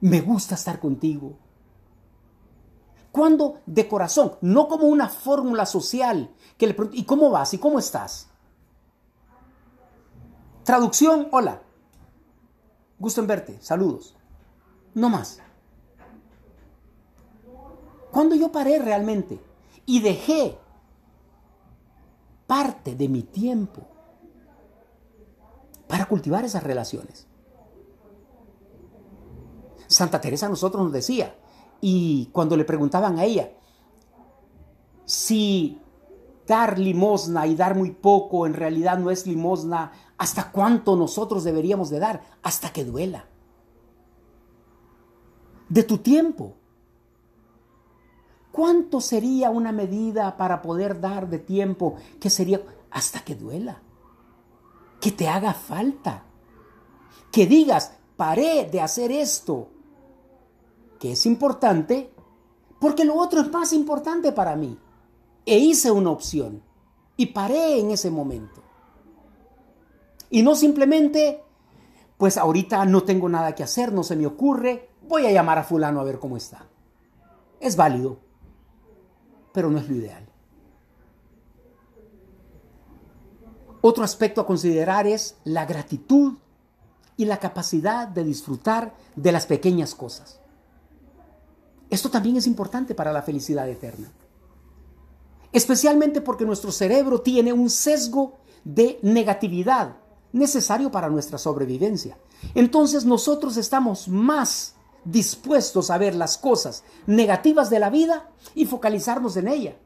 me 0.00 0.20
gusta 0.20 0.54
estar 0.54 0.78
contigo. 0.78 1.36
Cuando 3.10 3.62
de 3.66 3.88
corazón, 3.88 4.34
no 4.42 4.68
como 4.68 4.84
una 4.84 5.08
fórmula 5.08 5.66
social 5.66 6.30
que 6.56 6.68
le 6.68 6.74
pregunto, 6.74 6.96
¿y 6.96 7.02
cómo 7.02 7.30
vas? 7.30 7.52
¿Y 7.52 7.58
cómo 7.58 7.80
estás? 7.80 8.28
Traducción, 10.62 11.26
hola. 11.32 11.62
Gusto 13.00 13.20
en 13.20 13.26
verte, 13.26 13.58
saludos. 13.60 14.14
No 14.94 15.08
más. 15.08 15.40
Cuando 18.10 18.34
yo 18.34 18.50
paré 18.50 18.78
realmente 18.78 19.40
y 19.86 20.00
dejé 20.00 20.58
parte 22.46 22.94
de 22.96 23.08
mi 23.08 23.22
tiempo 23.22 23.82
para 25.86 26.06
cultivar 26.06 26.44
esas 26.44 26.64
relaciones. 26.64 27.26
Santa 29.86 30.20
Teresa 30.20 30.46
a 30.46 30.48
nosotros 30.48 30.82
nos 30.82 30.92
decía, 30.92 31.34
y 31.80 32.26
cuando 32.32 32.56
le 32.56 32.64
preguntaban 32.64 33.18
a 33.18 33.24
ella 33.24 33.50
si 35.04 35.80
dar 36.46 36.78
limosna 36.78 37.46
y 37.46 37.54
dar 37.54 37.76
muy 37.76 37.90
poco 37.92 38.46
en 38.46 38.54
realidad 38.54 38.98
no 38.98 39.10
es 39.10 39.26
limosna, 39.26 39.92
¿hasta 40.18 40.50
cuánto 40.52 40.96
nosotros 40.96 41.44
deberíamos 41.44 41.90
de 41.90 41.98
dar? 41.98 42.22
Hasta 42.42 42.72
que 42.72 42.84
duela. 42.84 43.29
De 45.70 45.82
tu 45.84 45.98
tiempo. 45.98 46.52
¿Cuánto 48.52 49.00
sería 49.00 49.48
una 49.48 49.72
medida 49.72 50.36
para 50.36 50.60
poder 50.60 51.00
dar 51.00 51.30
de 51.30 51.38
tiempo 51.38 51.94
que 52.20 52.28
sería 52.28 52.60
hasta 52.90 53.20
que 53.20 53.34
duela? 53.34 53.80
que 55.00 55.10
te 55.10 55.28
haga 55.28 55.54
falta. 55.54 56.24
Que 57.32 57.46
digas, 57.46 57.92
paré 58.16 58.68
de 58.70 58.80
hacer 58.80 59.10
esto, 59.10 59.68
que 60.98 61.12
es 61.12 61.26
importante, 61.26 62.12
porque 62.78 63.04
lo 63.04 63.16
otro 63.16 63.40
es 63.40 63.50
más 63.50 63.72
importante 63.72 64.32
para 64.32 64.56
mí. 64.56 64.78
E 65.46 65.58
hice 65.58 65.90
una 65.90 66.10
opción 66.10 66.62
y 67.16 67.26
paré 67.26 67.80
en 67.80 67.90
ese 67.90 68.10
momento. 68.10 68.62
Y 70.28 70.42
no 70.42 70.54
simplemente, 70.54 71.42
pues 72.18 72.36
ahorita 72.36 72.84
no 72.84 73.02
tengo 73.02 73.28
nada 73.28 73.54
que 73.54 73.62
hacer, 73.62 73.92
no 73.92 74.04
se 74.04 74.16
me 74.16 74.26
ocurre, 74.26 74.89
voy 75.10 75.26
a 75.26 75.32
llamar 75.32 75.58
a 75.58 75.64
fulano 75.64 76.00
a 76.00 76.04
ver 76.04 76.20
cómo 76.20 76.36
está. 76.36 76.64
Es 77.58 77.74
válido, 77.74 78.18
pero 79.52 79.68
no 79.68 79.78
es 79.78 79.88
lo 79.88 79.96
ideal. 79.96 80.24
Otro 83.82 84.04
aspecto 84.04 84.40
a 84.40 84.46
considerar 84.46 85.08
es 85.08 85.36
la 85.42 85.66
gratitud 85.66 86.34
y 87.16 87.24
la 87.24 87.38
capacidad 87.38 88.06
de 88.06 88.22
disfrutar 88.22 88.94
de 89.16 89.32
las 89.32 89.46
pequeñas 89.46 89.96
cosas. 89.96 90.38
Esto 91.90 92.08
también 92.08 92.36
es 92.36 92.46
importante 92.46 92.94
para 92.94 93.12
la 93.12 93.22
felicidad 93.22 93.68
eterna. 93.68 94.12
Especialmente 95.50 96.20
porque 96.20 96.46
nuestro 96.46 96.70
cerebro 96.70 97.20
tiene 97.20 97.52
un 97.52 97.68
sesgo 97.68 98.38
de 98.62 99.00
negatividad 99.02 99.96
necesario 100.32 100.92
para 100.92 101.08
nuestra 101.08 101.36
sobrevivencia. 101.36 102.16
Entonces 102.54 103.04
nosotros 103.04 103.56
estamos 103.56 104.06
más 104.06 104.76
dispuestos 105.04 105.90
a 105.90 105.98
ver 105.98 106.14
las 106.14 106.38
cosas 106.38 106.84
negativas 107.06 107.70
de 107.70 107.78
la 107.78 107.90
vida 107.90 108.28
y 108.54 108.66
focalizarnos 108.66 109.36
en 109.36 109.48
ella. 109.48 109.76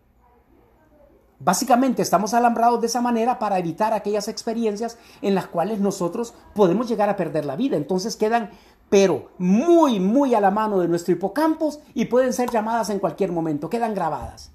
Básicamente 1.40 2.00
estamos 2.00 2.32
alambrados 2.32 2.80
de 2.80 2.86
esa 2.86 3.00
manera 3.00 3.38
para 3.38 3.58
evitar 3.58 3.92
aquellas 3.92 4.28
experiencias 4.28 4.96
en 5.20 5.34
las 5.34 5.46
cuales 5.46 5.78
nosotros 5.78 6.32
podemos 6.54 6.88
llegar 6.88 7.08
a 7.08 7.16
perder 7.16 7.44
la 7.44 7.56
vida. 7.56 7.76
Entonces 7.76 8.16
quedan, 8.16 8.50
pero 8.88 9.30
muy, 9.38 10.00
muy 10.00 10.34
a 10.34 10.40
la 10.40 10.50
mano 10.50 10.80
de 10.80 10.88
nuestro 10.88 11.12
hipocampos 11.12 11.80
y 11.92 12.06
pueden 12.06 12.32
ser 12.32 12.50
llamadas 12.50 12.88
en 12.90 12.98
cualquier 12.98 13.32
momento, 13.32 13.68
quedan 13.68 13.94
grabadas. 13.94 14.52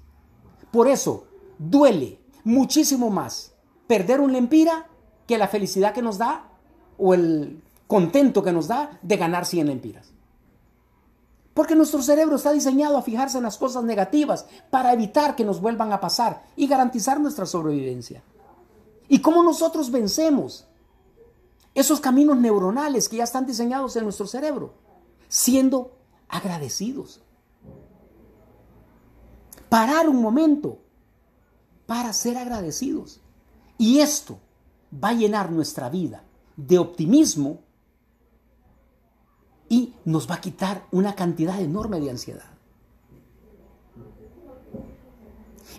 Por 0.72 0.88
eso 0.88 1.26
duele 1.58 2.18
muchísimo 2.44 3.10
más 3.10 3.52
perder 3.86 4.20
un 4.20 4.32
lempira 4.32 4.88
que 5.26 5.38
la 5.38 5.48
felicidad 5.48 5.92
que 5.92 6.02
nos 6.02 6.18
da 6.18 6.48
o 6.98 7.14
el 7.14 7.62
contento 7.86 8.42
que 8.42 8.52
nos 8.52 8.68
da 8.68 8.98
de 9.02 9.16
ganar 9.16 9.46
100 9.46 9.66
lempiras. 9.66 10.12
Porque 11.54 11.74
nuestro 11.74 12.00
cerebro 12.02 12.36
está 12.36 12.52
diseñado 12.52 12.96
a 12.96 13.02
fijarse 13.02 13.38
en 13.38 13.44
las 13.44 13.58
cosas 13.58 13.82
negativas 13.84 14.46
para 14.70 14.92
evitar 14.92 15.34
que 15.34 15.44
nos 15.44 15.60
vuelvan 15.60 15.92
a 15.92 16.00
pasar 16.00 16.44
y 16.56 16.66
garantizar 16.66 17.20
nuestra 17.20 17.46
sobrevivencia. 17.46 18.22
¿Y 19.08 19.20
cómo 19.20 19.42
nosotros 19.42 19.90
vencemos 19.90 20.66
esos 21.74 22.00
caminos 22.00 22.38
neuronales 22.38 23.08
que 23.08 23.16
ya 23.16 23.24
están 23.24 23.46
diseñados 23.46 23.96
en 23.96 24.04
nuestro 24.04 24.26
cerebro? 24.26 24.74
Siendo 25.28 25.96
agradecidos. 26.28 27.20
Parar 29.68 30.08
un 30.08 30.22
momento 30.22 30.78
para 31.86 32.12
ser 32.12 32.38
agradecidos. 32.38 33.20
Y 33.76 33.98
esto 33.98 34.38
va 34.92 35.08
a 35.08 35.14
llenar 35.14 35.50
nuestra 35.50 35.88
vida 35.88 36.22
de 36.56 36.78
optimismo 36.78 37.58
y 39.70 39.94
nos 40.04 40.28
va 40.28 40.34
a 40.34 40.40
quitar 40.40 40.84
una 40.90 41.14
cantidad 41.14 41.58
enorme 41.60 42.00
de 42.00 42.10
ansiedad. 42.10 42.50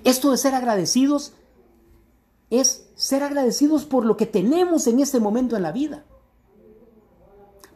Esto 0.04 0.32
de 0.32 0.38
ser 0.38 0.56
agradecidos 0.56 1.34
es 2.50 2.90
ser 2.96 3.22
agradecidos 3.22 3.86
por 3.86 4.06
lo 4.06 4.18
que 4.18 4.26
tenemos 4.26 4.88
en 4.88 5.02
este 5.02 5.20
momento 5.20 5.58
en 5.58 5.64
la 5.64 5.74
vida, 5.74 6.06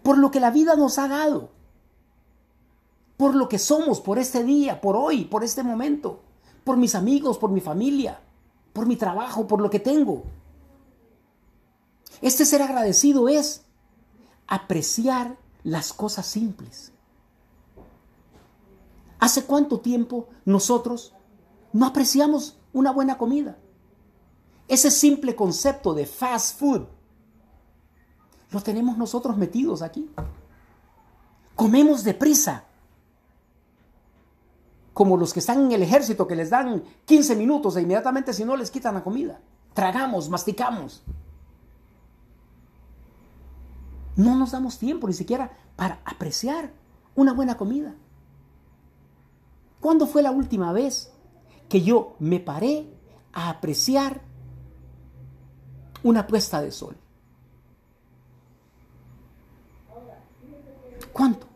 por 0.02 0.18
lo 0.18 0.32
que 0.32 0.40
la 0.40 0.52
vida 0.52 0.76
nos 0.78 0.98
ha 0.98 1.10
dado, 1.10 1.50
por 3.18 3.36
lo 3.36 3.50
que 3.50 3.60
somos, 3.60 4.00
por 4.00 4.18
este 4.18 4.44
día, 4.44 4.80
por 4.80 4.96
hoy, 4.96 5.26
por 5.26 5.44
este 5.44 5.64
momento, 5.64 6.22
por 6.64 6.78
mis 6.78 6.96
amigos, 6.96 7.38
por 7.38 7.52
mi 7.52 7.60
familia, 7.60 8.22
por 8.72 8.86
mi 8.86 8.96
trabajo, 8.96 9.48
por 9.48 9.62
lo 9.62 9.70
que 9.70 9.80
tengo. 9.82 10.24
Este 12.22 12.46
ser 12.46 12.62
agradecido 12.62 13.28
es 13.28 13.66
apreciar 14.48 15.38
las 15.66 15.92
cosas 15.92 16.28
simples. 16.28 16.94
¿Hace 19.20 19.46
cuánto 19.46 19.80
tiempo 19.80 20.30
nosotros 20.46 21.14
no 21.74 21.88
apreciamos 21.88 22.58
una 22.72 22.92
buena 22.92 23.18
comida? 23.18 23.58
Ese 24.68 24.92
simple 24.92 25.36
concepto 25.36 25.94
de 25.96 26.06
fast 26.06 26.60
food 26.60 26.84
lo 28.52 28.62
tenemos 28.62 28.98
nosotros 28.98 29.36
metidos 29.38 29.82
aquí. 29.82 30.10
Comemos 31.56 32.04
deprisa. 32.04 32.66
Como 34.94 35.18
los 35.18 35.34
que 35.34 35.40
están 35.40 35.66
en 35.66 35.72
el 35.72 35.82
ejército 35.82 36.28
que 36.28 36.36
les 36.36 36.52
dan 36.52 36.84
15 37.06 37.36
minutos 37.36 37.76
e 37.76 37.82
inmediatamente 37.82 38.34
si 38.34 38.46
no 38.46 38.56
les 38.56 38.70
quitan 38.70 38.94
la 38.94 39.04
comida. 39.04 39.42
Tragamos, 39.74 40.30
masticamos. 40.30 41.02
No 44.16 44.36
nos 44.36 44.52
damos 44.52 44.80
tiempo 44.80 45.08
ni 45.08 45.14
siquiera 45.14 45.52
para 45.76 46.00
apreciar 46.06 46.72
una 47.16 47.34
buena 47.34 47.58
comida. 47.58 47.96
¿Cuándo 49.80 50.08
fue 50.08 50.22
la 50.22 50.32
última 50.32 50.72
vez 50.74 51.12
que 51.70 51.82
yo 51.82 52.16
me 52.20 52.40
paré 52.40 52.88
a 53.34 53.50
apreciar 53.50 54.22
una 56.04 56.28
puesta 56.28 56.62
de 56.62 56.72
sol? 56.72 56.96
¿Cuánto? 61.12 61.48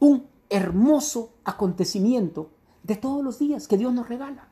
Un 0.00 0.26
hermoso 0.48 1.32
acontecimiento 1.44 2.50
de 2.82 2.96
todos 2.96 3.24
los 3.24 3.38
días 3.38 3.68
que 3.68 3.78
Dios 3.78 3.92
nos 3.92 4.08
regala. 4.08 4.48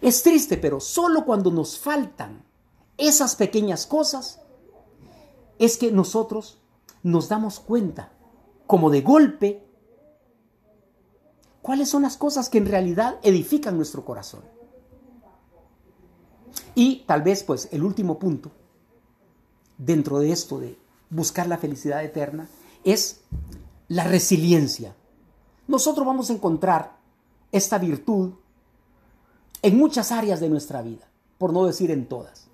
Es 0.00 0.22
triste, 0.22 0.56
pero 0.58 0.78
solo 0.80 1.24
cuando 1.24 1.50
nos 1.50 1.78
faltan 1.78 2.45
esas 2.98 3.36
pequeñas 3.36 3.86
cosas, 3.86 4.40
es 5.58 5.76
que 5.76 5.92
nosotros 5.92 6.58
nos 7.02 7.28
damos 7.28 7.60
cuenta, 7.60 8.12
como 8.66 8.90
de 8.90 9.00
golpe, 9.00 9.62
cuáles 11.62 11.88
son 11.88 12.02
las 12.02 12.16
cosas 12.16 12.48
que 12.48 12.58
en 12.58 12.66
realidad 12.66 13.18
edifican 13.22 13.76
nuestro 13.76 14.04
corazón. 14.04 14.42
Y 16.74 17.04
tal 17.06 17.22
vez, 17.22 17.42
pues, 17.42 17.68
el 17.72 17.82
último 17.82 18.18
punto 18.18 18.50
dentro 19.78 20.18
de 20.18 20.32
esto 20.32 20.58
de 20.58 20.78
buscar 21.10 21.46
la 21.46 21.58
felicidad 21.58 22.04
eterna 22.04 22.48
es 22.84 23.20
la 23.88 24.04
resiliencia. 24.04 24.94
Nosotros 25.68 26.06
vamos 26.06 26.30
a 26.30 26.32
encontrar 26.32 26.96
esta 27.52 27.78
virtud 27.78 28.32
en 29.62 29.78
muchas 29.78 30.12
áreas 30.12 30.40
de 30.40 30.48
nuestra 30.48 30.82
vida, 30.82 31.08
por 31.38 31.52
no 31.52 31.66
decir 31.66 31.90
en 31.90 32.06
todas 32.06 32.45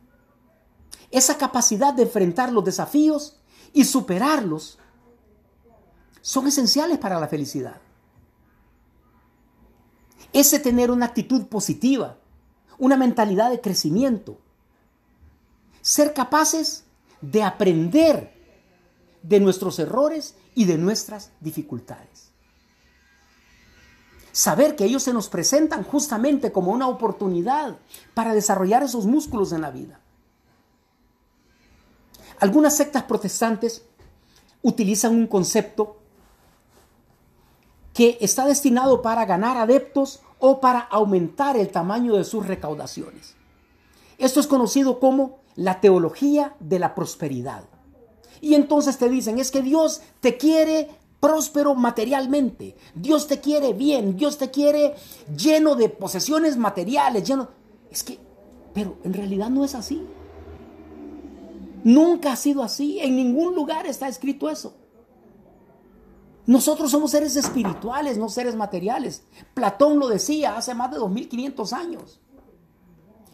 esa 1.12 1.37
capacidad 1.37 1.92
de 1.94 2.05
enfrentar 2.05 2.51
los 2.51 2.64
desafíos 2.64 3.37
y 3.72 3.85
superarlos 3.85 4.79
son 6.22 6.46
esenciales 6.46 6.98
para 6.98 7.20
la 7.20 7.29
felicidad. 7.29 7.81
Ese 10.33 10.59
tener 10.59 10.90
una 10.90 11.07
actitud 11.07 11.46
positiva, 11.46 12.16
una 12.79 12.96
mentalidad 12.96 13.51
de 13.51 13.61
crecimiento, 13.61 14.38
ser 15.83 16.14
capaces 16.14 16.85
de 17.20 17.42
aprender 17.42 18.33
de 19.22 19.38
nuestros 19.38 19.79
errores 19.79 20.35
y 20.55 20.64
de 20.64 20.79
nuestras 20.79 21.31
dificultades. 21.40 22.31
Saber 24.33 24.77
que 24.77 24.85
ellos 24.85 25.03
se 25.03 25.12
nos 25.12 25.29
presentan 25.29 25.85
justamente 25.85 26.53
como 26.53 26.72
una 26.72 26.88
oportunidad 26.88 27.77
para 28.14 28.33
desarrollar 28.33 28.83
esos 28.83 29.05
músculos 29.05 29.53
en 29.53 29.61
la 29.61 29.70
vida. 29.70 30.02
Algunas 32.42 32.76
sectas 32.76 33.05
protestantes 33.05 33.85
utilizan 34.62 35.14
un 35.14 35.28
concepto 35.28 35.98
que 37.94 38.18
está 38.20 38.46
destinado 38.46 39.00
para 39.00 39.24
ganar 39.26 39.57
adeptos 39.57 40.22
o 40.40 40.59
para 40.59 40.81
aumentar 40.81 41.57
el 41.57 41.68
tamaño 41.68 42.16
de 42.16 42.24
sus 42.24 42.44
recaudaciones. 42.44 43.37
Esto 44.18 44.40
es 44.40 44.48
conocido 44.48 44.98
como 44.98 45.38
la 45.55 45.81
teología 45.81 46.57
de 46.59 46.81
la 46.81 46.96
prosperidad. 46.96 47.62
Y 48.40 48.57
entonces 48.57 48.98
te 48.98 49.09
dicen, 49.09 49.38
es 49.38 49.52
que 49.52 49.62
Dios 49.62 50.02
te 50.18 50.37
quiere 50.37 50.90
próspero 51.20 51.76
materialmente, 51.76 52.74
Dios 52.96 53.28
te 53.28 53.38
quiere 53.38 53.72
bien, 53.72 54.16
Dios 54.16 54.37
te 54.37 54.50
quiere 54.50 54.96
lleno 55.37 55.76
de 55.76 55.90
posesiones 55.90 56.57
materiales, 56.57 57.22
lleno... 57.22 57.51
Es 57.88 58.03
que, 58.03 58.18
pero 58.74 58.97
en 59.05 59.14
realidad 59.14 59.49
no 59.49 59.64
es 59.64 59.76
así. 59.76 60.05
Nunca 61.85 62.33
ha 62.33 62.37
sido 62.37 62.62
así. 62.62 63.01
En 63.01 63.16
ningún 63.16 63.55
lugar 63.55 63.87
está 63.87 64.09
escrito 64.09 64.49
eso. 64.49 64.74
Nosotros 66.47 66.91
somos 66.91 67.12
seres 67.12 67.37
espirituales, 67.37 68.18
no 68.18 68.28
seres 68.28 68.57
materiales. 68.57 69.24
Platón 69.55 69.99
lo 69.99 70.09
decía 70.09 70.57
hace 70.57 70.74
más 70.74 70.91
de 70.91 70.99
2500 70.99 71.72
años. 71.72 72.20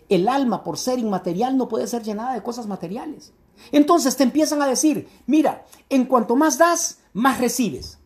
El 0.08 0.28
alma, 0.28 0.62
por 0.62 0.78
ser 0.78 0.98
inmaterial, 0.98 1.56
no 1.56 1.68
puede 1.68 1.86
ser 1.86 2.02
llenada 2.02 2.34
de 2.34 2.42
cosas 2.42 2.66
materiales. 2.66 3.32
Entonces 3.72 4.16
te 4.16 4.24
empiezan 4.24 4.62
a 4.62 4.66
decir, 4.66 5.08
mira, 5.26 5.64
en 5.88 6.04
cuanto 6.04 6.36
más 6.36 6.58
das, 6.58 7.00
más 7.12 7.40
recibes. 7.40 7.98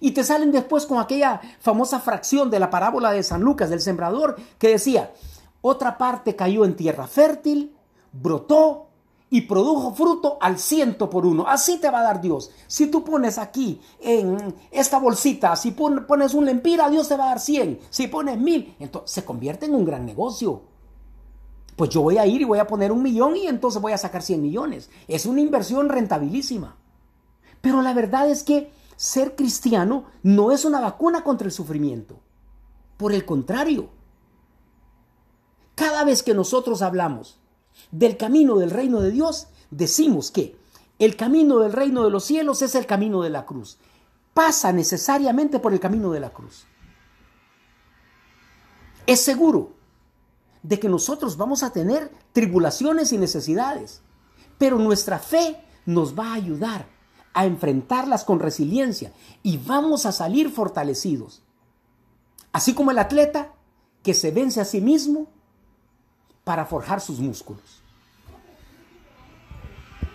Y 0.00 0.10
te 0.12 0.24
salen 0.24 0.50
después 0.50 0.86
con 0.86 0.98
aquella 0.98 1.40
famosa 1.60 2.00
fracción 2.00 2.50
de 2.50 2.58
la 2.58 2.70
parábola 2.70 3.12
de 3.12 3.22
San 3.22 3.42
Lucas, 3.42 3.70
del 3.70 3.80
sembrador, 3.80 4.36
que 4.58 4.68
decía, 4.68 5.12
otra 5.60 5.96
parte 5.96 6.34
cayó 6.34 6.64
en 6.64 6.74
tierra 6.74 7.06
fértil, 7.06 7.76
brotó, 8.12 8.88
y 9.32 9.40
produjo 9.40 9.94
fruto 9.94 10.36
al 10.42 10.58
ciento 10.58 11.08
por 11.08 11.24
uno. 11.24 11.46
Así 11.48 11.78
te 11.78 11.88
va 11.88 12.00
a 12.00 12.02
dar 12.02 12.20
Dios. 12.20 12.50
Si 12.66 12.88
tú 12.88 13.02
pones 13.02 13.38
aquí 13.38 13.80
en 13.98 14.54
esta 14.70 14.98
bolsita, 14.98 15.56
si 15.56 15.70
pones 15.70 16.34
un 16.34 16.44
lempira, 16.44 16.90
Dios 16.90 17.08
te 17.08 17.16
va 17.16 17.24
a 17.24 17.28
dar 17.28 17.40
cien. 17.40 17.80
Si 17.88 18.08
pones 18.08 18.38
mil, 18.38 18.76
entonces 18.78 19.10
se 19.10 19.24
convierte 19.24 19.64
en 19.64 19.74
un 19.74 19.86
gran 19.86 20.04
negocio. 20.04 20.64
pues 21.76 21.88
yo 21.88 22.02
voy 22.02 22.18
a 22.18 22.26
ir 22.26 22.42
y 22.42 22.44
voy 22.44 22.58
a 22.58 22.66
poner 22.66 22.92
un 22.92 23.02
millón 23.02 23.34
y 23.34 23.46
entonces 23.46 23.80
voy 23.80 23.92
a 23.92 23.98
sacar 23.98 24.20
100 24.20 24.42
millones. 24.42 24.90
Es 25.08 25.24
una 25.24 25.40
inversión 25.40 25.88
rentabilísima. 25.88 26.76
Pero 27.62 27.80
la 27.80 27.94
verdad 27.94 28.28
es 28.28 28.42
que 28.42 28.70
ser 28.96 29.34
cristiano 29.34 30.04
no 30.22 30.52
es 30.52 30.66
una 30.66 30.82
vacuna 30.82 31.24
contra 31.24 31.46
el 31.46 31.52
sufrimiento. 31.52 32.20
Por 32.98 33.14
el 33.14 33.24
contrario, 33.24 33.88
cada 35.74 36.04
vez 36.04 36.22
que 36.22 36.34
nosotros 36.34 36.82
hablamos 36.82 37.41
del 37.90 38.16
camino 38.16 38.56
del 38.56 38.70
reino 38.70 39.00
de 39.00 39.10
Dios, 39.10 39.48
decimos 39.70 40.30
que 40.30 40.56
el 40.98 41.16
camino 41.16 41.58
del 41.58 41.72
reino 41.72 42.04
de 42.04 42.10
los 42.10 42.24
cielos 42.24 42.62
es 42.62 42.74
el 42.74 42.86
camino 42.86 43.22
de 43.22 43.30
la 43.30 43.44
cruz. 43.44 43.78
Pasa 44.34 44.72
necesariamente 44.72 45.58
por 45.58 45.72
el 45.72 45.80
camino 45.80 46.12
de 46.12 46.20
la 46.20 46.30
cruz. 46.30 46.64
Es 49.06 49.20
seguro 49.20 49.72
de 50.62 50.78
que 50.78 50.88
nosotros 50.88 51.36
vamos 51.36 51.62
a 51.62 51.72
tener 51.72 52.10
tribulaciones 52.32 53.12
y 53.12 53.18
necesidades, 53.18 54.00
pero 54.58 54.78
nuestra 54.78 55.18
fe 55.18 55.64
nos 55.86 56.16
va 56.16 56.28
a 56.28 56.34
ayudar 56.34 56.86
a 57.34 57.46
enfrentarlas 57.46 58.24
con 58.24 58.38
resiliencia 58.38 59.12
y 59.42 59.58
vamos 59.58 60.06
a 60.06 60.12
salir 60.12 60.50
fortalecidos. 60.50 61.42
Así 62.52 62.74
como 62.74 62.90
el 62.90 62.98
atleta 62.98 63.54
que 64.02 64.14
se 64.14 64.30
vence 64.30 64.60
a 64.60 64.64
sí 64.64 64.80
mismo 64.80 65.28
para 66.44 66.64
forjar 66.64 67.00
sus 67.00 67.18
músculos. 67.18 67.81